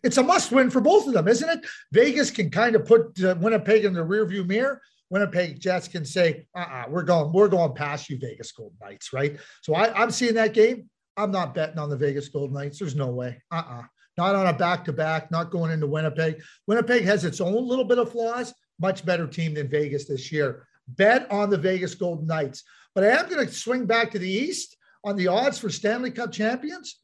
[0.03, 1.65] it's a must win for both of them, isn't it?
[1.91, 4.81] Vegas can kind of put uh, Winnipeg in the rearview mirror.
[5.09, 9.37] Winnipeg Jets can say, uh-uh, we're going, we're going past you, Vegas Golden Knights, right?
[9.61, 10.89] So I, I'm seeing that game.
[11.17, 12.79] I'm not betting on the Vegas Golden Knights.
[12.79, 13.41] There's no way.
[13.51, 13.83] Uh-uh.
[14.17, 16.41] Not on a back-to-back, not going into Winnipeg.
[16.67, 20.67] Winnipeg has its own little bit of flaws, much better team than Vegas this year.
[20.87, 22.63] Bet on the Vegas Golden Knights.
[22.93, 26.11] But I am going to swing back to the East on the odds for Stanley
[26.11, 26.99] Cup champions.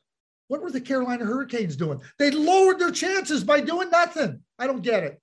[0.50, 2.00] What were the Carolina Hurricanes doing?
[2.20, 4.42] They lowered their chances by doing nothing.
[4.60, 5.22] I don't get it.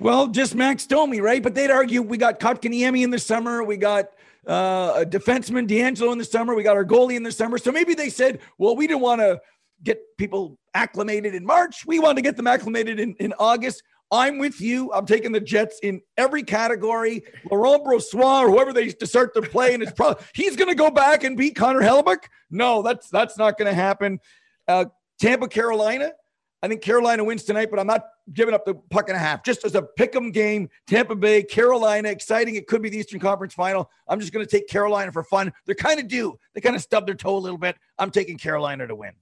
[0.00, 1.42] Well, just Max Domi, right?
[1.42, 3.64] But they'd argue we got Kotkaniemi in the summer.
[3.64, 4.10] We got
[4.46, 6.54] uh, a defenseman, DeAngelo, in the summer.
[6.54, 7.58] We got our goalie in the summer.
[7.58, 9.40] So maybe they said, well, we didn't want to
[9.82, 11.84] get people acclimated in March.
[11.86, 13.82] We wanted to get them acclimated in, in August.
[14.10, 14.90] I'm with you.
[14.92, 17.24] I'm taking the Jets in every category.
[17.50, 20.90] Laurent Brossoit or whoever they start to play, and it's probably he's going to go
[20.90, 22.24] back and beat Connor Hellebuyck.
[22.50, 24.18] No, that's that's not going to happen.
[24.66, 24.86] Uh,
[25.20, 26.12] Tampa, Carolina.
[26.62, 29.44] I think Carolina wins tonight, but I'm not giving up the puck and a half.
[29.44, 32.56] Just as a pick 'em game, Tampa Bay, Carolina, exciting.
[32.56, 33.90] It could be the Eastern Conference Final.
[34.08, 35.52] I'm just going to take Carolina for fun.
[35.66, 36.38] They're kind of due.
[36.54, 37.76] They kind of stubbed their toe a little bit.
[37.98, 39.12] I'm taking Carolina to win.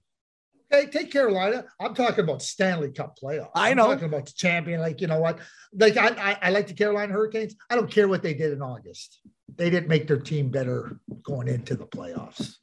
[0.73, 1.63] Okay, take Carolina.
[1.79, 3.51] I'm talking about Stanley Cup playoffs.
[3.55, 3.83] I know.
[3.83, 4.81] I'm talking about the champion.
[4.81, 5.39] Like you know what?
[5.73, 7.55] Like I, I, I like the Carolina Hurricanes.
[7.69, 9.19] I don't care what they did in August.
[9.55, 12.55] They didn't make their team better going into the playoffs.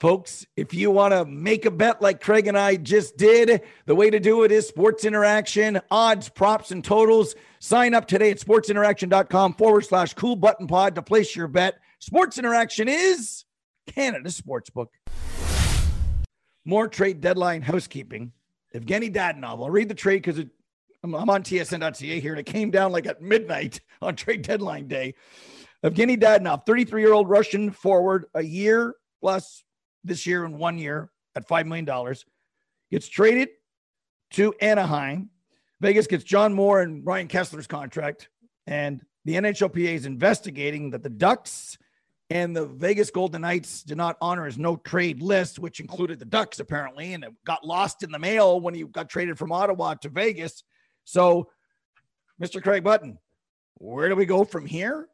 [0.00, 3.94] Folks, if you want to make a bet like Craig and I just did, the
[3.94, 7.34] way to do it is Sports Interaction, odds, props, and totals.
[7.58, 11.74] Sign up today at sportsinteraction.com forward slash cool button pod to place your bet.
[11.98, 13.44] Sports Interaction is
[13.88, 14.86] Canada's sportsbook.
[16.64, 18.32] More trade deadline housekeeping.
[18.74, 19.62] Evgeny Dadonov.
[19.62, 20.38] I'll read the trade because
[21.04, 24.88] I'm, I'm on tsn.ca here, and it came down like at midnight on trade deadline
[24.88, 25.14] day.
[25.84, 29.62] Evgeny Dadonov, 33 year old Russian forward, a year plus
[30.04, 32.14] this year in one year at $5 million,
[32.90, 33.48] gets traded
[34.32, 35.30] to Anaheim.
[35.80, 38.28] Vegas gets John Moore and Ryan Kesler's contract.
[38.66, 41.78] And the NHLPA is investigating that the Ducks
[42.30, 46.24] and the Vegas Golden Knights did not honor his no trade list, which included the
[46.24, 49.94] Ducks apparently, and it got lost in the mail when he got traded from Ottawa
[49.94, 50.62] to Vegas.
[51.04, 51.50] So,
[52.40, 52.62] Mr.
[52.62, 53.18] Craig Button,
[53.74, 55.08] where do we go from here?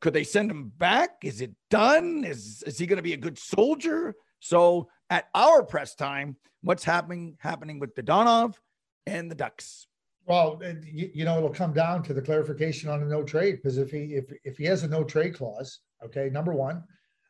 [0.00, 1.10] Could they send him back?
[1.24, 2.24] Is it done?
[2.24, 4.14] Is is he going to be a good soldier?
[4.40, 8.54] So, at our press time, what's happening happening with Dadonov
[9.06, 9.86] and the Ducks?
[10.26, 13.78] Well, you, you know, it'll come down to the clarification on a no trade because
[13.78, 16.84] if he if if he has a no trade clause, okay, number one,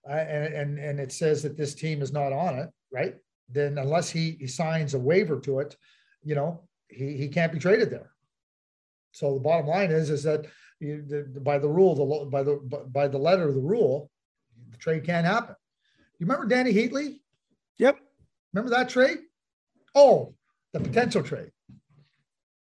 [0.09, 3.15] uh, and and and it says that this team is not on it, right?
[3.49, 5.77] Then unless he, he signs a waiver to it,
[6.23, 8.11] you know, he he can't be traded there.
[9.13, 10.47] So the bottom line is is that
[10.81, 12.57] you, the, by the rule, the by the
[12.93, 14.11] by the letter of the rule,
[14.71, 15.55] the trade can't happen.
[16.19, 17.21] You remember Dany Heatley?
[17.79, 17.99] Yep.
[18.53, 19.19] Remember that trade?
[19.95, 20.35] Oh,
[20.73, 21.51] the potential trade.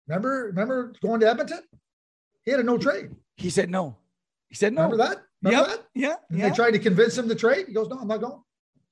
[0.07, 1.61] Remember, remember going to Edmonton?
[2.45, 3.11] He had a no trade.
[3.37, 3.97] He said no.
[4.49, 4.83] He said no.
[4.83, 5.23] Remember that?
[5.43, 5.79] Remember Yep.
[5.79, 5.87] that?
[5.95, 6.15] Yeah.
[6.31, 6.49] And Yeah.
[6.49, 7.67] they tried to convince him to trade.
[7.67, 8.43] He goes, "No, I'm not going."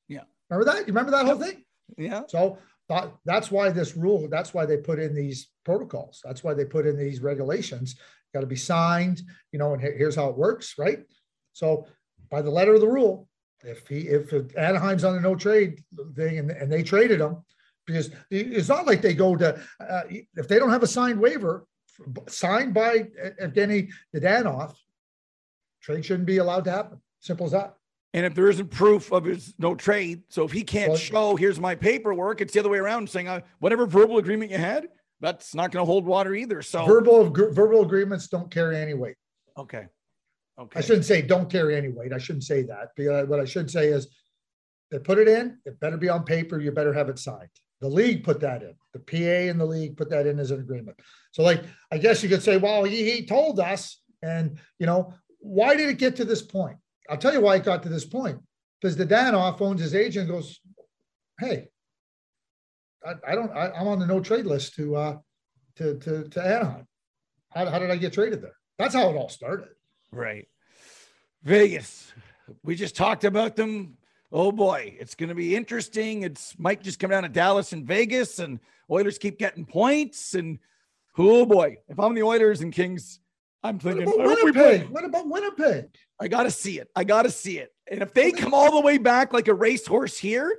[0.08, 0.24] Yeah.
[0.50, 0.80] Remember that?
[0.80, 1.64] You remember that whole thing?
[1.96, 2.22] Yeah.
[2.28, 4.28] So that, that's why this rule.
[4.28, 6.20] That's why they put in these protocols.
[6.24, 7.96] That's why they put in these regulations.
[8.32, 9.22] Got to be signed.
[9.52, 11.00] You know, and here's how it works, right?
[11.52, 11.86] So
[12.30, 13.28] by the letter of the rule,
[13.62, 15.82] if he if Anaheim's on a no trade
[16.14, 17.42] thing and, and they traded him,
[17.86, 20.02] because it's not like they go to uh,
[20.34, 21.66] if they don't have a signed waiver
[22.28, 23.06] signed by
[23.40, 24.74] Evgeny Dadonov,
[25.80, 27.00] trade shouldn't be allowed to happen.
[27.20, 27.74] Simple as that.
[28.14, 31.36] And if there isn't proof of his no trade, so if he can't Well- show,
[31.36, 34.88] here's my paperwork, it's the other way around saying, uh, whatever verbal agreement you had,
[35.20, 36.62] that's not going to hold water either.
[36.62, 39.16] So, Verbal verbal agreements don't carry any weight.
[39.58, 39.88] okay.
[40.56, 40.78] Okay.
[40.78, 42.12] I shouldn't say don't carry any weight.
[42.12, 42.90] I shouldn't say that.
[42.94, 44.06] Because what I should say is
[44.92, 46.60] they put it in, it better be on paper.
[46.60, 47.48] You better have it signed.
[47.80, 48.74] The league put that in.
[48.92, 50.96] The PA and the league put that in as an agreement.
[51.32, 54.00] So, like, I guess you could say, well, he, he told us.
[54.22, 56.76] And, you know, why did it get to this point?
[57.08, 58.38] I'll tell you why it got to this point.
[58.80, 60.60] Because Dadonov owns his agent and goes,
[61.40, 61.68] hey,
[63.06, 65.16] I, I don't, I, I'm on the no trade list to, uh,
[65.76, 66.86] to, to, to Anaheim.
[67.50, 68.56] How, how did I get traded there?
[68.78, 69.68] That's how it all started.
[70.12, 70.48] Right.
[71.42, 72.12] Vegas.
[72.62, 73.96] We just talked about them.
[74.32, 76.22] Oh boy, it's going to be interesting.
[76.22, 78.58] It's might just come down to Dallas and Vegas, and
[78.90, 80.34] Oilers keep getting points.
[80.34, 80.58] And
[81.16, 83.20] oh boy, if I'm the Oilers and Kings,
[83.64, 84.62] I'm What about I hope we play.
[84.62, 84.90] Winnipeg?
[84.90, 85.86] What about Winnipeg?
[86.20, 86.88] I got to see it.
[86.94, 87.72] I got to see it.
[87.90, 90.54] And if they come all the way back like a racehorse here,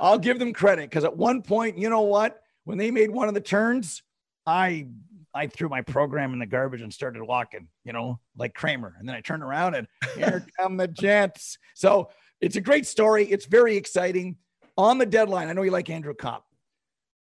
[0.00, 2.40] I'll give them credit because at one point, you know what?
[2.64, 4.02] When they made one of the turns,
[4.46, 4.88] I
[5.34, 8.96] I threw my program in the garbage and started walking, you know, like Kramer.
[8.98, 11.58] And then I turned around and here come the Jets.
[11.74, 12.08] So
[12.40, 13.24] it's a great story.
[13.26, 14.36] It's very exciting.
[14.78, 16.44] On the deadline, I know you like Andrew Copp.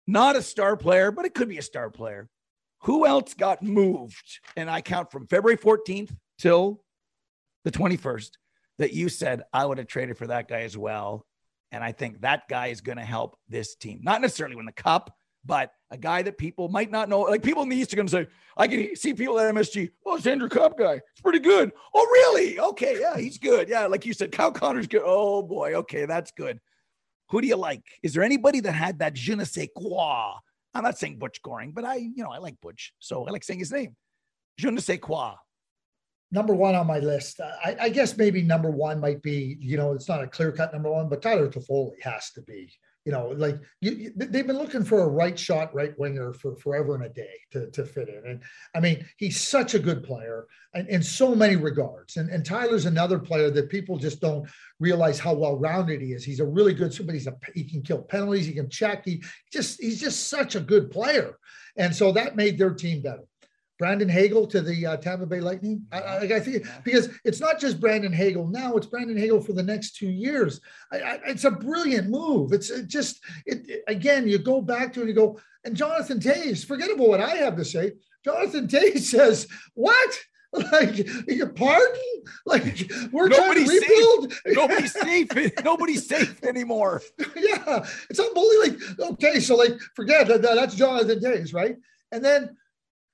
[0.08, 2.30] Not a star player, but it could be a star player.
[2.84, 4.40] Who else got moved?
[4.56, 6.84] And I count from February 14th till
[7.66, 8.32] the 21st
[8.78, 11.26] that you said I would have traded for that guy as well.
[11.72, 14.00] And I think that guy is going to help this team.
[14.02, 15.16] Not necessarily win the cup,
[15.46, 17.22] but a guy that people might not know.
[17.22, 19.90] Like people in the East are going to say, I can see people at MSG.
[20.06, 20.94] Oh, it's Andrew Copp guy.
[21.12, 21.72] It's pretty good.
[21.94, 22.60] Oh, really?
[22.60, 23.00] Okay.
[23.00, 23.70] Yeah, he's good.
[23.70, 23.88] Yeah.
[23.88, 25.02] Like you said, Kyle Connor's good.
[25.04, 25.76] Oh, boy.
[25.76, 26.06] Okay.
[26.06, 26.60] That's good.
[27.30, 27.84] Who do you like?
[28.02, 30.40] Is there anybody that had that je ne sais quoi?
[30.74, 32.94] I'm not saying Butch Goring, but I, you know, I like Butch.
[33.00, 33.96] So I like saying his name.
[34.58, 35.36] Je ne sais quoi.
[36.32, 37.40] Number one on my list.
[37.42, 40.72] I, I guess maybe number one might be, you know, it's not a clear cut
[40.72, 42.72] number one, but Tyler Toffoli has to be.
[43.10, 46.56] You know, like you, you- they've been looking for a right shot, right winger for
[46.58, 48.22] forever and a day to, to fit in.
[48.30, 48.44] And
[48.76, 50.46] I mean, he's such a good player
[50.76, 52.18] and in so many regards.
[52.18, 54.48] And, and Tyler's another player that people just don't
[54.80, 56.24] realize how well rounded he is.
[56.24, 59.06] He's a really good, but he's a, he can kill penalties, he can check.
[59.06, 61.40] He just, he's just such a good player.
[61.78, 63.24] And so that made their team better.
[63.80, 65.86] Brandon Hagel to the uh, Tampa Bay Lightning.
[65.92, 69.54] I, I, I think because it's not just Brandon Hagel now; it's Brandon Hagel for
[69.54, 70.60] the next two years.
[70.92, 72.52] I, I, it's a brilliant move.
[72.52, 74.28] It's it just it, it- again.
[74.28, 75.40] You go back to it and you go.
[75.66, 77.94] And Jonathan Toews, forget about what I have to say.
[78.24, 80.20] Jonathan Toews says, "What?
[80.52, 82.02] Like your pardon?
[82.44, 84.34] Like we're Nobody's trying to rebuild?
[84.48, 85.30] Nobody's safe.
[85.64, 87.04] Nobody's safe anymore.
[87.36, 88.80] yeah, it's unbelievable.
[88.98, 91.76] Like, okay, so like, forget that, that- that's Jonathan Toews, right?
[92.12, 92.58] And then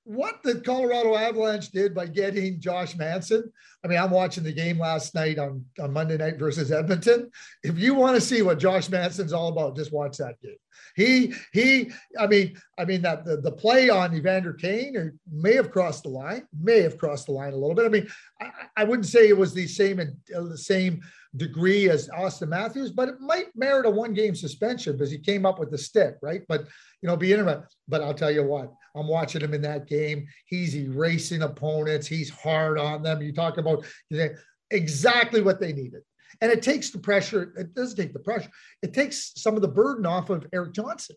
[0.06, 3.52] what the Colorado Avalanche did by getting Josh Manson.
[3.84, 7.28] I mean, I'm watching the game last night on, on Monday night versus Edmonton.
[7.64, 10.56] If you want to see what Josh Manson's all about, just watch that game.
[10.94, 11.90] He he.
[12.18, 16.04] I mean, I mean that the, the play on Evander Kane or may have crossed
[16.04, 17.86] the line, may have crossed the line a little bit.
[17.86, 18.08] I mean,
[18.40, 21.00] I, I wouldn't say it was the same uh, the same
[21.36, 25.44] degree as Auston Matthews, but it might merit a one game suspension because he came
[25.46, 26.42] up with the stick, right?
[26.48, 26.62] But
[27.02, 27.64] you know, be interesting.
[27.88, 30.26] But I'll tell you what, I'm watching him in that game.
[30.46, 32.06] He's erasing opponents.
[32.06, 33.22] He's hard on them.
[33.22, 34.28] You talk about you know,
[34.70, 36.02] exactly what they needed.
[36.40, 37.54] And it takes the pressure.
[37.56, 38.50] It doesn't take the pressure.
[38.82, 41.16] It takes some of the burden off of Erik Johnson.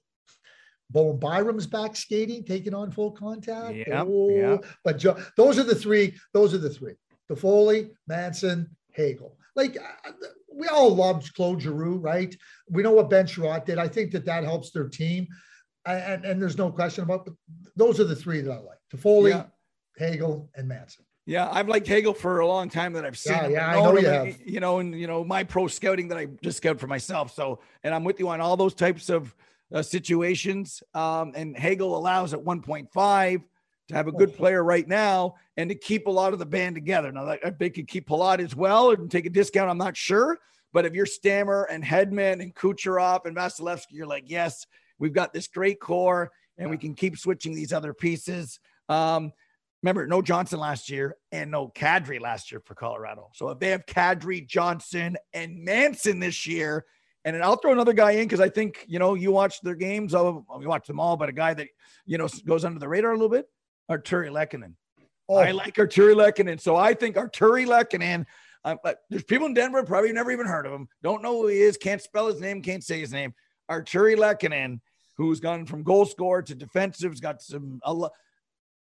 [0.91, 3.75] Bowen Byram's back skating, taking on full contact.
[3.75, 4.57] Yeah, Oh, yeah.
[4.83, 6.15] But jo- those are the three.
[6.33, 6.93] Those are the three.
[7.29, 9.37] Toffoli, Manson, Hagel.
[9.55, 9.77] Like
[10.53, 12.35] we all loved Claude Giroux, right?
[12.69, 13.77] We know what Ben Chiarot did.
[13.77, 15.27] I think that that helps their team,
[15.85, 17.25] and, and there's no question about.
[17.25, 17.33] But
[17.75, 19.45] those are the three that I like: Toffoli, Yeah.
[19.97, 21.05] Hagel, and Manson.
[21.25, 23.51] Yeah, I've liked Hagel for a long time that I've seen Yeah, him.
[23.51, 24.41] yeah, I know you have.
[24.43, 27.33] You know, and you know my pro scouting that I just scout for myself.
[27.33, 29.35] So, and I'm with you on all those types of
[29.71, 30.81] uh, situations.
[30.95, 33.43] Um, and Hagel allows at 1.5
[33.89, 36.75] to have a good player right now and to keep a lot of the band
[36.75, 37.11] together.
[37.11, 39.69] Now, they could keep Palat as well and take a discount.
[39.69, 40.39] I'm not sure,
[40.71, 44.65] But if you're Stammer and Hedman and Kucherov and Vasilevskiy, you're like, yes,
[44.99, 48.59] we've got this great core and we can keep switching these other pieces.
[48.89, 49.31] Um,
[49.81, 53.29] remember, no Johnson last year and no Kadri last year for Colorado.
[53.33, 56.85] So if they have Kadri, Johnson, and Manson this year,
[57.25, 60.15] and I'll throw another guy in because I think you know you watch their games.
[60.15, 61.67] Oh, we watch them all, but a guy that
[62.05, 63.47] you know goes under the radar a little bit,
[63.89, 64.73] Artturi Lehkonen.
[65.27, 65.37] Oh.
[65.37, 68.25] I like Artturi Lehkonen, so I think Artturi Lehkonen.
[68.65, 71.47] Uh, but there's people in Denver probably never even heard of him, don't know who
[71.47, 73.33] he is, can't spell his name, can't say his name.
[73.71, 74.79] Artturi Lehkonen,
[75.15, 77.79] who's gone from goal scorer to defensive's got some.
[77.83, 78.09] A,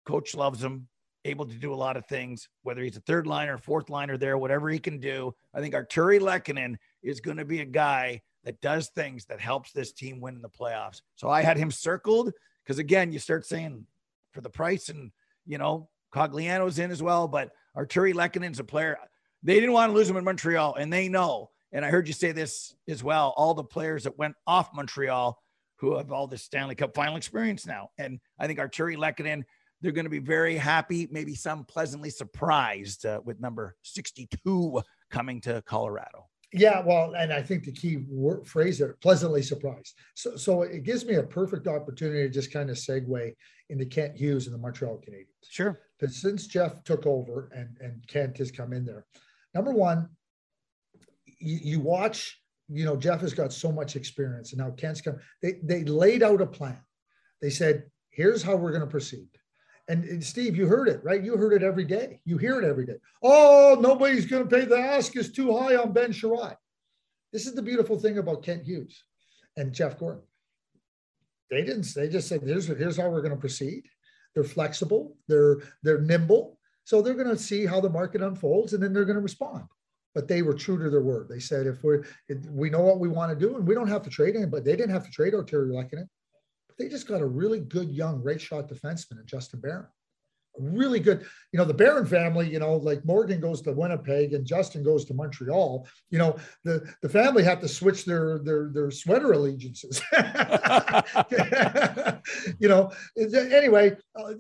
[0.06, 0.88] coach loves him,
[1.24, 2.50] able to do a lot of things.
[2.64, 5.34] Whether he's a third liner, fourth liner, there, whatever he can do.
[5.54, 9.72] I think Artturi Lehkonen is going to be a guy that does things that helps
[9.72, 11.02] this team win in the playoffs.
[11.16, 13.86] So I had him circled because again, you start saying
[14.34, 15.12] for the price and
[15.46, 18.98] you know Cogliano's in as well, but Artturi Lehkonen's a player.
[19.42, 21.50] They didn't want to lose him in Montreal, and they know.
[21.72, 23.34] And I heard you say this as well.
[23.36, 25.38] All the players that went off Montreal
[25.78, 29.44] who have all this Stanley Cup final experience now, and I think Artturi Lehkonen,
[29.82, 35.42] they're going to be very happy, maybe some pleasantly surprised uh, with number 62 coming
[35.42, 36.30] to Colorado.
[36.54, 39.96] Yeah, well, and I think the key word, phrase there, pleasantly surprised.
[40.14, 43.34] So, so it gives me a perfect opportunity to just kind of segue
[43.74, 45.50] into Kent Hughes and the Montreal Canadiens.
[45.50, 45.82] Sure.
[46.00, 49.06] But since Jeff took over and, and Kent has come in there,
[49.54, 50.10] number one,
[51.40, 55.18] you, you watch, you know, Jeff has got so much experience and now Kent's come.
[55.42, 56.80] They, they laid out a plan.
[57.42, 59.28] They said, here's how we're going to proceed.
[59.90, 61.22] And, and, Steve, you heard it, right?
[61.22, 62.22] You heard it every day.
[62.24, 62.98] You hear it every day.
[63.22, 66.56] Oh, nobody's going to pay the ask is too high on Ben Chiarot.
[67.34, 69.04] This is the beautiful thing about Kent Hughes
[69.58, 70.24] and Jeff Gorton.
[71.54, 71.94] They didn't.
[71.94, 73.84] They just said, "Here's here's how we're going to proceed."
[74.34, 75.18] They're flexible.
[75.28, 76.60] They're they're nimble.
[76.86, 79.64] So they're going to see how the market unfolds, and then they're going to respond.
[80.16, 81.28] But they were true to their word.
[81.30, 83.88] They said, "If we're if we know what we want to do, and we don't
[83.88, 86.08] have to trade him, but they didn't have to trade Artturi Lehkonen
[86.78, 89.88] they just got a really good young right shot defenseman in Justin Barron.
[90.58, 94.46] Really good, you know, the Barron family, you know, like Morgan goes to Winnipeg and
[94.46, 95.88] Justin goes to Montreal.
[96.10, 100.02] You know, the, the family have to switch their their their sweater allegiances.
[102.60, 103.98] you know, anyway,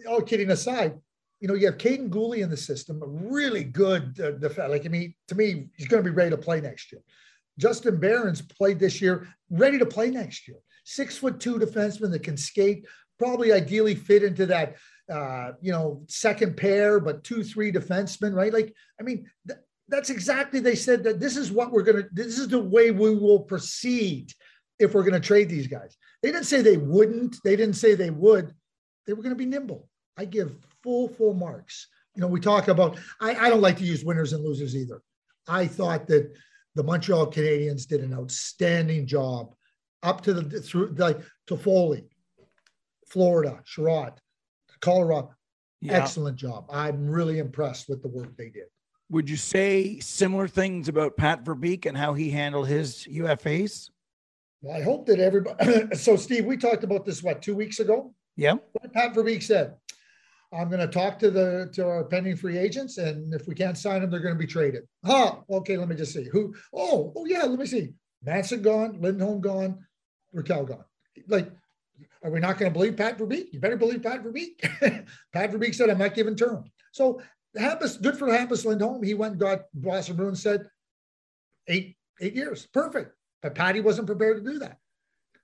[0.07, 0.93] all kidding aside,
[1.39, 4.69] you know, you have Kaiden Guhle in the system, a really good uh, defense.
[4.69, 7.01] Like, I mean, to me, he's going to be ready to play next year.
[7.57, 12.23] Justin Barron's played this year, ready to play next year six foot two defenseman that
[12.23, 12.85] can skate,
[13.17, 14.75] probably ideally fit into that,
[15.11, 18.53] uh, you know, second pair, but two, three defensemen, right?
[18.53, 22.09] Like, I mean, th- that's exactly they said that this is what we're going to,
[22.11, 24.31] this is the way we will proceed
[24.79, 25.97] if we're going to trade these guys.
[26.21, 28.53] They didn't say they wouldn't, they didn't say they would.
[29.05, 29.89] They were going to be nimble.
[30.17, 31.87] I give full, full marks.
[32.15, 35.01] You know, we talk about, I, I don't like to use winners and losers either.
[35.47, 36.31] I thought that
[36.75, 39.53] the Montreal Canadiens did an outstanding job
[40.01, 42.05] up to the through like Toffoli,
[43.09, 44.17] Florida, Chiarot,
[44.83, 45.33] Colorado.
[45.81, 45.93] Yeah.
[45.93, 46.65] Excellent job.
[46.69, 48.65] I'm really impressed with the work they did.
[49.09, 53.89] Would you say similar things about Pat Verbeek and how he handled his UFAs?
[54.61, 55.87] Well, I hope that everybody.
[55.95, 58.13] so, Steve, we talked about this what two weeks ago.
[58.35, 58.55] Yeah.
[58.73, 59.75] What Pat Verbeek said.
[60.53, 63.77] I'm going to talk to the to our pending free agents, and if we can't
[63.77, 64.83] sign them, they're going to be traded.
[65.03, 65.37] Huh?
[65.49, 66.53] Okay, let me just see who.
[66.73, 67.93] Oh, oh yeah, let me see.
[68.23, 69.79] Manson gone, Lindholm gone,
[70.35, 70.85] Rakell gone.
[71.27, 71.51] Like,
[72.23, 73.51] are we not going to believe Pat Verbeek?
[73.51, 74.61] You better believe Pat Verbeek.
[75.33, 76.65] Pat Verbeek said, I'm not giving term.
[76.91, 77.21] So
[77.57, 79.03] Hampus, good for Hampus Lindholm.
[79.03, 80.67] He went and got Boston Bruins said
[81.67, 82.67] eight, eight years.
[82.73, 83.15] Perfect.
[83.41, 84.77] But Patty wasn't prepared to do that.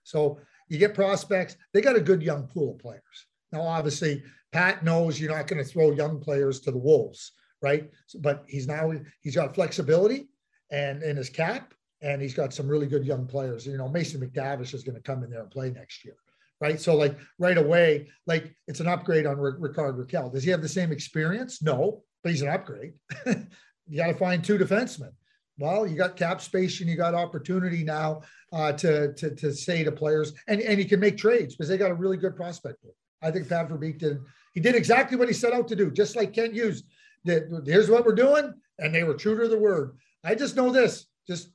[0.03, 1.57] So you get prospects.
[1.73, 3.27] They got a good young pool of players.
[3.51, 7.89] Now, obviously, Pat knows you're not going to throw young players to the wolves, right?
[8.19, 8.91] But he's now
[9.21, 10.29] he's got flexibility
[10.71, 13.65] and in his cap and he's got some really good young players.
[13.65, 16.15] You know, Mason McTavish is going to come in there and play next year,
[16.61, 16.79] right?
[16.79, 20.31] So, like right away, like it's an upgrade on R- Rickard Rakell.
[20.31, 21.61] Does he have the same experience?
[21.61, 22.93] No, but he's an upgrade.
[23.25, 25.11] you got to find two defensemen.
[25.57, 28.21] Well, you got cap space and you got opportunity now
[28.53, 31.77] uh, to, to to say to players, and and you can make trades because they
[31.77, 32.77] got a really good prospect.
[33.21, 34.19] I think Pat Verbeek did.
[34.53, 36.83] He did exactly what he set out to do, just like Kent Hughes.
[37.25, 39.97] Did, here's what we're doing, and they were true to the word.
[40.23, 41.51] I just know this: just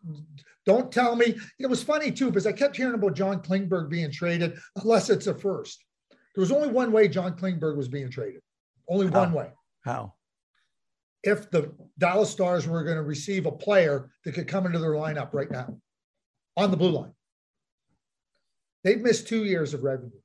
[0.66, 1.36] don't tell me.
[1.58, 5.26] It was funny too, because I kept hearing about John Klingberg being traded, unless it's
[5.26, 5.84] a first.
[6.34, 8.40] There was only one way John Klingberg was being traded.
[8.88, 9.20] Only How?
[9.20, 9.50] one way.
[9.84, 10.14] How?
[11.22, 14.92] If the Dallas Stars were going to receive a player that could come into their
[14.92, 15.78] lineup right now
[16.56, 17.12] on the blue line.
[18.82, 20.20] They've missed two years of revenue,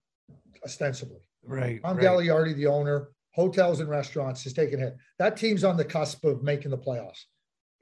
[0.66, 1.22] ostensibly.
[1.44, 1.82] Right.
[1.82, 2.06] Tom right.
[2.06, 4.98] Gagliardi, the owner, hotels and restaurants, has taken a hit.
[5.18, 7.24] That team's on the cusp of making the playoffs.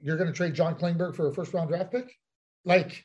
[0.00, 2.14] you're going to trade John Klingberg for a first round draft pick?
[2.64, 3.04] Like,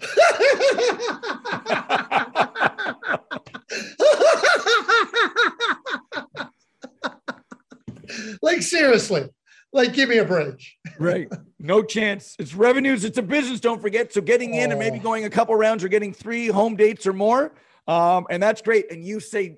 [8.42, 9.28] like seriously,
[9.72, 10.64] like give me a break.
[10.98, 11.28] right.
[11.58, 12.36] No chance.
[12.38, 13.04] It's revenues.
[13.04, 13.60] It's a business.
[13.60, 14.12] Don't forget.
[14.12, 15.02] So getting in and maybe oh.
[15.02, 17.52] going a couple rounds or getting three home dates or more.
[17.88, 18.92] Um, and that's great.
[18.92, 19.56] And you say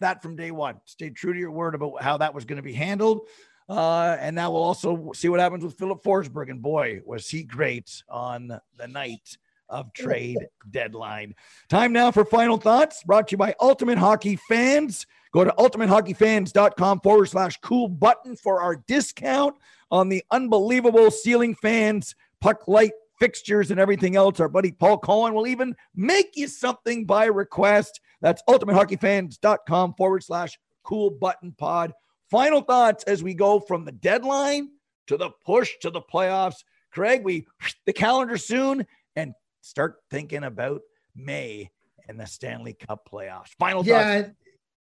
[0.00, 0.80] that from day one.
[0.84, 3.22] Stay true to your word about how that was going to be handled.
[3.68, 6.50] Uh, and now we'll also see what happens with Filip Forsberg.
[6.50, 9.36] And boy, was he great on the night
[9.68, 10.38] of trade
[10.70, 11.34] deadline.
[11.68, 15.06] Time now for final thoughts brought to you by Ultimate Hockey Fans.
[15.32, 19.56] Go to ultimatehockeyfans.com forward slash kool button for our discount
[19.90, 24.40] on the unbelievable ceiling fans, puck light fixtures, and everything else.
[24.40, 28.00] Our buddy Paul Cohen will even make you something by request.
[28.20, 31.94] That's ultimatehockeyfans.com forward slash kool button pod.
[32.32, 34.70] Final thoughts as we go from the deadline
[35.06, 36.64] to the push to the playoffs.
[36.90, 37.46] Craig, we
[37.86, 40.80] the calendar soon and start thinking about
[41.14, 41.70] May
[42.08, 43.50] and the Stanley Cup playoffs.
[43.58, 44.34] Final yeah, thoughts.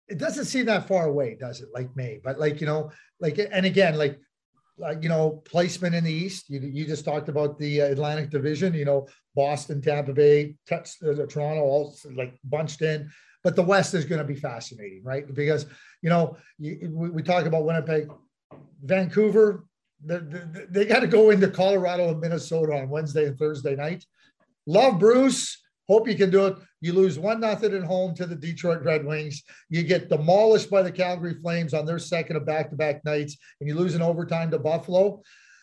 [0.08, 1.70] It doesn't seem that far away, does it?
[1.72, 4.20] Like May, but like you know, like and again, like
[4.76, 6.50] like you know, placement in the East.
[6.50, 8.74] You, you just talked about the Atlantic Division.
[8.74, 10.76] You know, Boston, Tampa Bay, uh,
[11.26, 13.10] Toronto, all like bunched in.
[13.48, 15.24] But the West is going to be fascinating, right?
[15.32, 15.64] Because
[16.02, 18.10] you know, you, we, we talk about Winnipeg,
[18.84, 19.64] Vancouver.
[20.04, 24.04] They, they, they got to go into Colorado and Minnesota on Wednesday and Thursday night.
[24.66, 25.64] Love Bruce.
[25.88, 26.56] Hope you can do it.
[26.82, 29.42] You lose one nothing at home to the Detroit Red Wings.
[29.70, 33.74] You get demolished by the Calgary Flames on their second of back-to-back nights, and you
[33.74, 35.22] lose in overtime to Buffalo.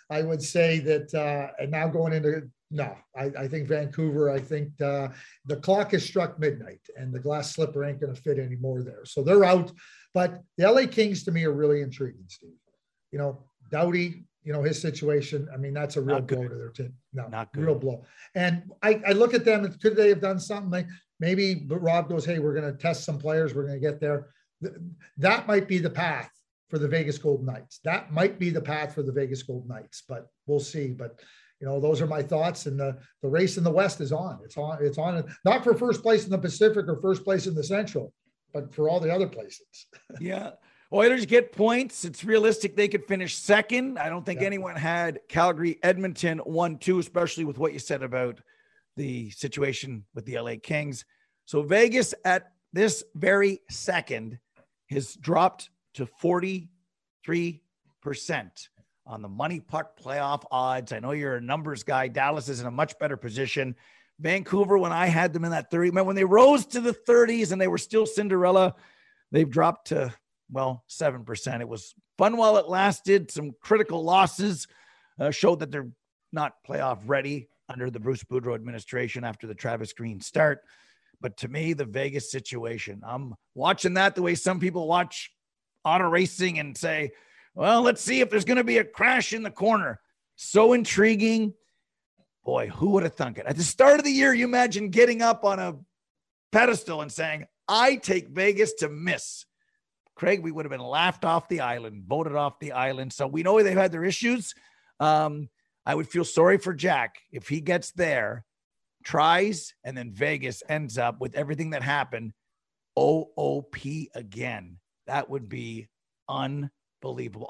[0.09, 4.29] I would say that, uh, and now going into no, I, I think Vancouver.
[4.29, 5.07] I think uh,
[5.45, 9.05] the clock has struck midnight, and the glass slipper ain't going to fit anymore there.
[9.05, 9.71] So they're out.
[10.13, 12.49] But the LA Kings to me are really intriguing, Steve.
[13.13, 15.47] You know, Doughty, you know his situation.
[15.53, 16.93] I mean, that's a real blow to their team.
[17.13, 17.63] No, not good.
[17.63, 18.03] real blow.
[18.35, 19.63] And I, I look at them.
[19.63, 20.69] and Could they have done something?
[20.69, 20.87] Like
[21.21, 23.55] maybe, but Rob goes, "Hey, we're going to test some players.
[23.55, 24.27] We're going to get there."
[25.17, 26.29] That might be the path
[26.69, 27.79] for the Vegas Golden Knights.
[27.85, 30.89] That might be the path for the Vegas Golden Knights, but we'll see.
[30.89, 31.21] But
[31.59, 32.65] you know, those are my thoughts.
[32.65, 34.39] And the the race in the West is on.
[34.43, 34.77] It's on.
[34.81, 35.23] It's on.
[35.43, 38.13] Not for first place in the Pacific or first place in the Central,
[38.53, 39.87] but for all the other places.
[40.19, 40.51] yeah.
[40.93, 42.05] Oilers get points.
[42.05, 43.97] It's realistic they could finish second.
[43.97, 44.47] I don't think yeah.
[44.47, 48.39] anyone had Calgary, Edmonton one, two, especially with what you said about
[48.95, 51.05] the situation with the LA Kings.
[51.45, 54.39] So Vegas at this very second
[54.89, 56.69] has dropped to 43%
[59.05, 60.91] on the money puck playoff odds.
[60.91, 62.07] I know you're a numbers guy.
[62.07, 63.75] Dallas is in a much better position.
[64.19, 67.59] Vancouver, when I had them in that 30, when they rose to the 30s and
[67.59, 68.75] they were still Cinderella,
[69.31, 70.13] they've dropped to
[70.51, 71.61] well, 7%.
[71.61, 73.31] It was fun while it lasted.
[73.31, 74.67] Some critical losses
[75.19, 75.89] uh, showed that they're
[76.31, 80.61] not playoff ready under the Bruce Boudreau administration after the Travis Green start.
[81.21, 85.31] But to me, the Vegas situation, I'm watching that the way some people watch
[85.83, 87.11] auto racing and say,
[87.55, 89.99] well, let's see if there's going to be a crash in the corner.
[90.35, 91.53] So intriguing.
[92.43, 93.45] Boy, who would have thunk it?
[93.45, 95.77] At the start of the year, you imagine getting up on a
[96.51, 99.45] pedestal and saying, I take Vegas to miss.
[100.15, 103.13] Craig, we would have been laughed off the island, voted off the island.
[103.13, 104.53] So we know they've had their issues.
[104.99, 105.49] Um,
[105.85, 108.45] I would feel sorry for Jack if he gets there,
[109.03, 112.33] tries, and then Vegas ends up with everything that happened
[112.97, 113.75] OOP
[114.13, 114.77] again.
[115.07, 115.87] That would be
[116.29, 116.71] unbelievable.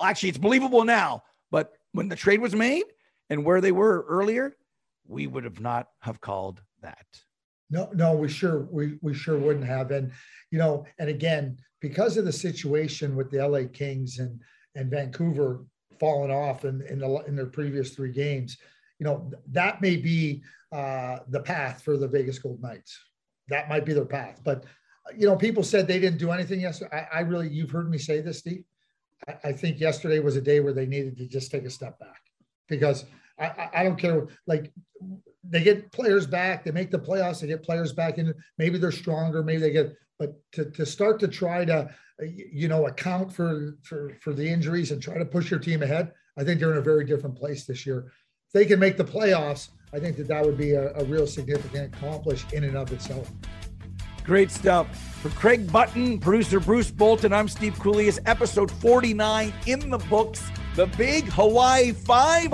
[0.01, 2.85] Actually, it's believable now, but when the trade was made
[3.29, 4.55] and where they were earlier,
[5.07, 7.05] we would have not have called that.
[7.69, 9.91] No, no, we sure we we sure wouldn't have.
[9.91, 10.11] And
[10.51, 14.39] you know, and again, because of the situation with the LA Kings and
[14.75, 15.65] and Vancouver
[15.99, 18.57] falling off in in, the, in their previous three games,
[18.99, 22.99] you know, that may be uh, the path for the Vegas Gold Knights.
[23.47, 24.41] That might be their path.
[24.43, 24.65] But
[25.15, 27.07] you know, people said they didn't do anything yesterday.
[27.11, 28.63] I, I really, you've heard me say this, Steve.
[29.43, 32.21] I, think yesterday was a day where they needed to just take a step back
[32.67, 33.05] because
[33.39, 34.27] I, I don't care.
[34.47, 34.71] Like
[35.43, 38.91] they get players back, they make the playoffs, they get players back and Maybe they're
[38.91, 43.77] stronger, maybe they get, but to, to start to try to, you know, account for,
[43.83, 46.77] for, for the injuries and try to push your team ahead, I think they're in
[46.77, 48.11] a very different place this year.
[48.47, 51.27] If they can make the playoffs, I think that that would be a, a real
[51.27, 53.31] significant accomplishment in and of itself.
[54.25, 54.87] Great stuff.
[55.21, 58.07] For Craig Button, producer Bruce Bolton, I'm Steve Kouleas.
[58.07, 60.49] It's episode 49 in the books.
[60.75, 62.51] The big Hawaii 5 0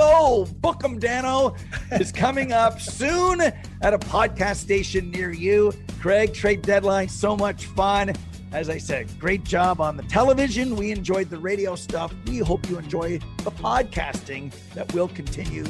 [0.59, 1.57] Bookem Danno
[1.99, 5.73] is coming up soon at a podcast station near you.
[6.01, 8.13] Craig, trade deadline, so much fun.
[8.51, 10.75] as I said, great job on the television.
[10.75, 12.13] We enjoyed the radio stuff.
[12.27, 15.65] We hope you enjoy the podcasting that will continue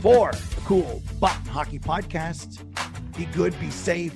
[0.00, 2.64] for the Kool Button Hockey Podcast.
[3.16, 4.12] Be good, be safe,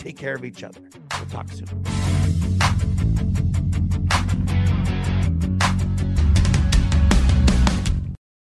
[0.00, 0.80] take care of each other.
[1.18, 1.68] We'll talk soon.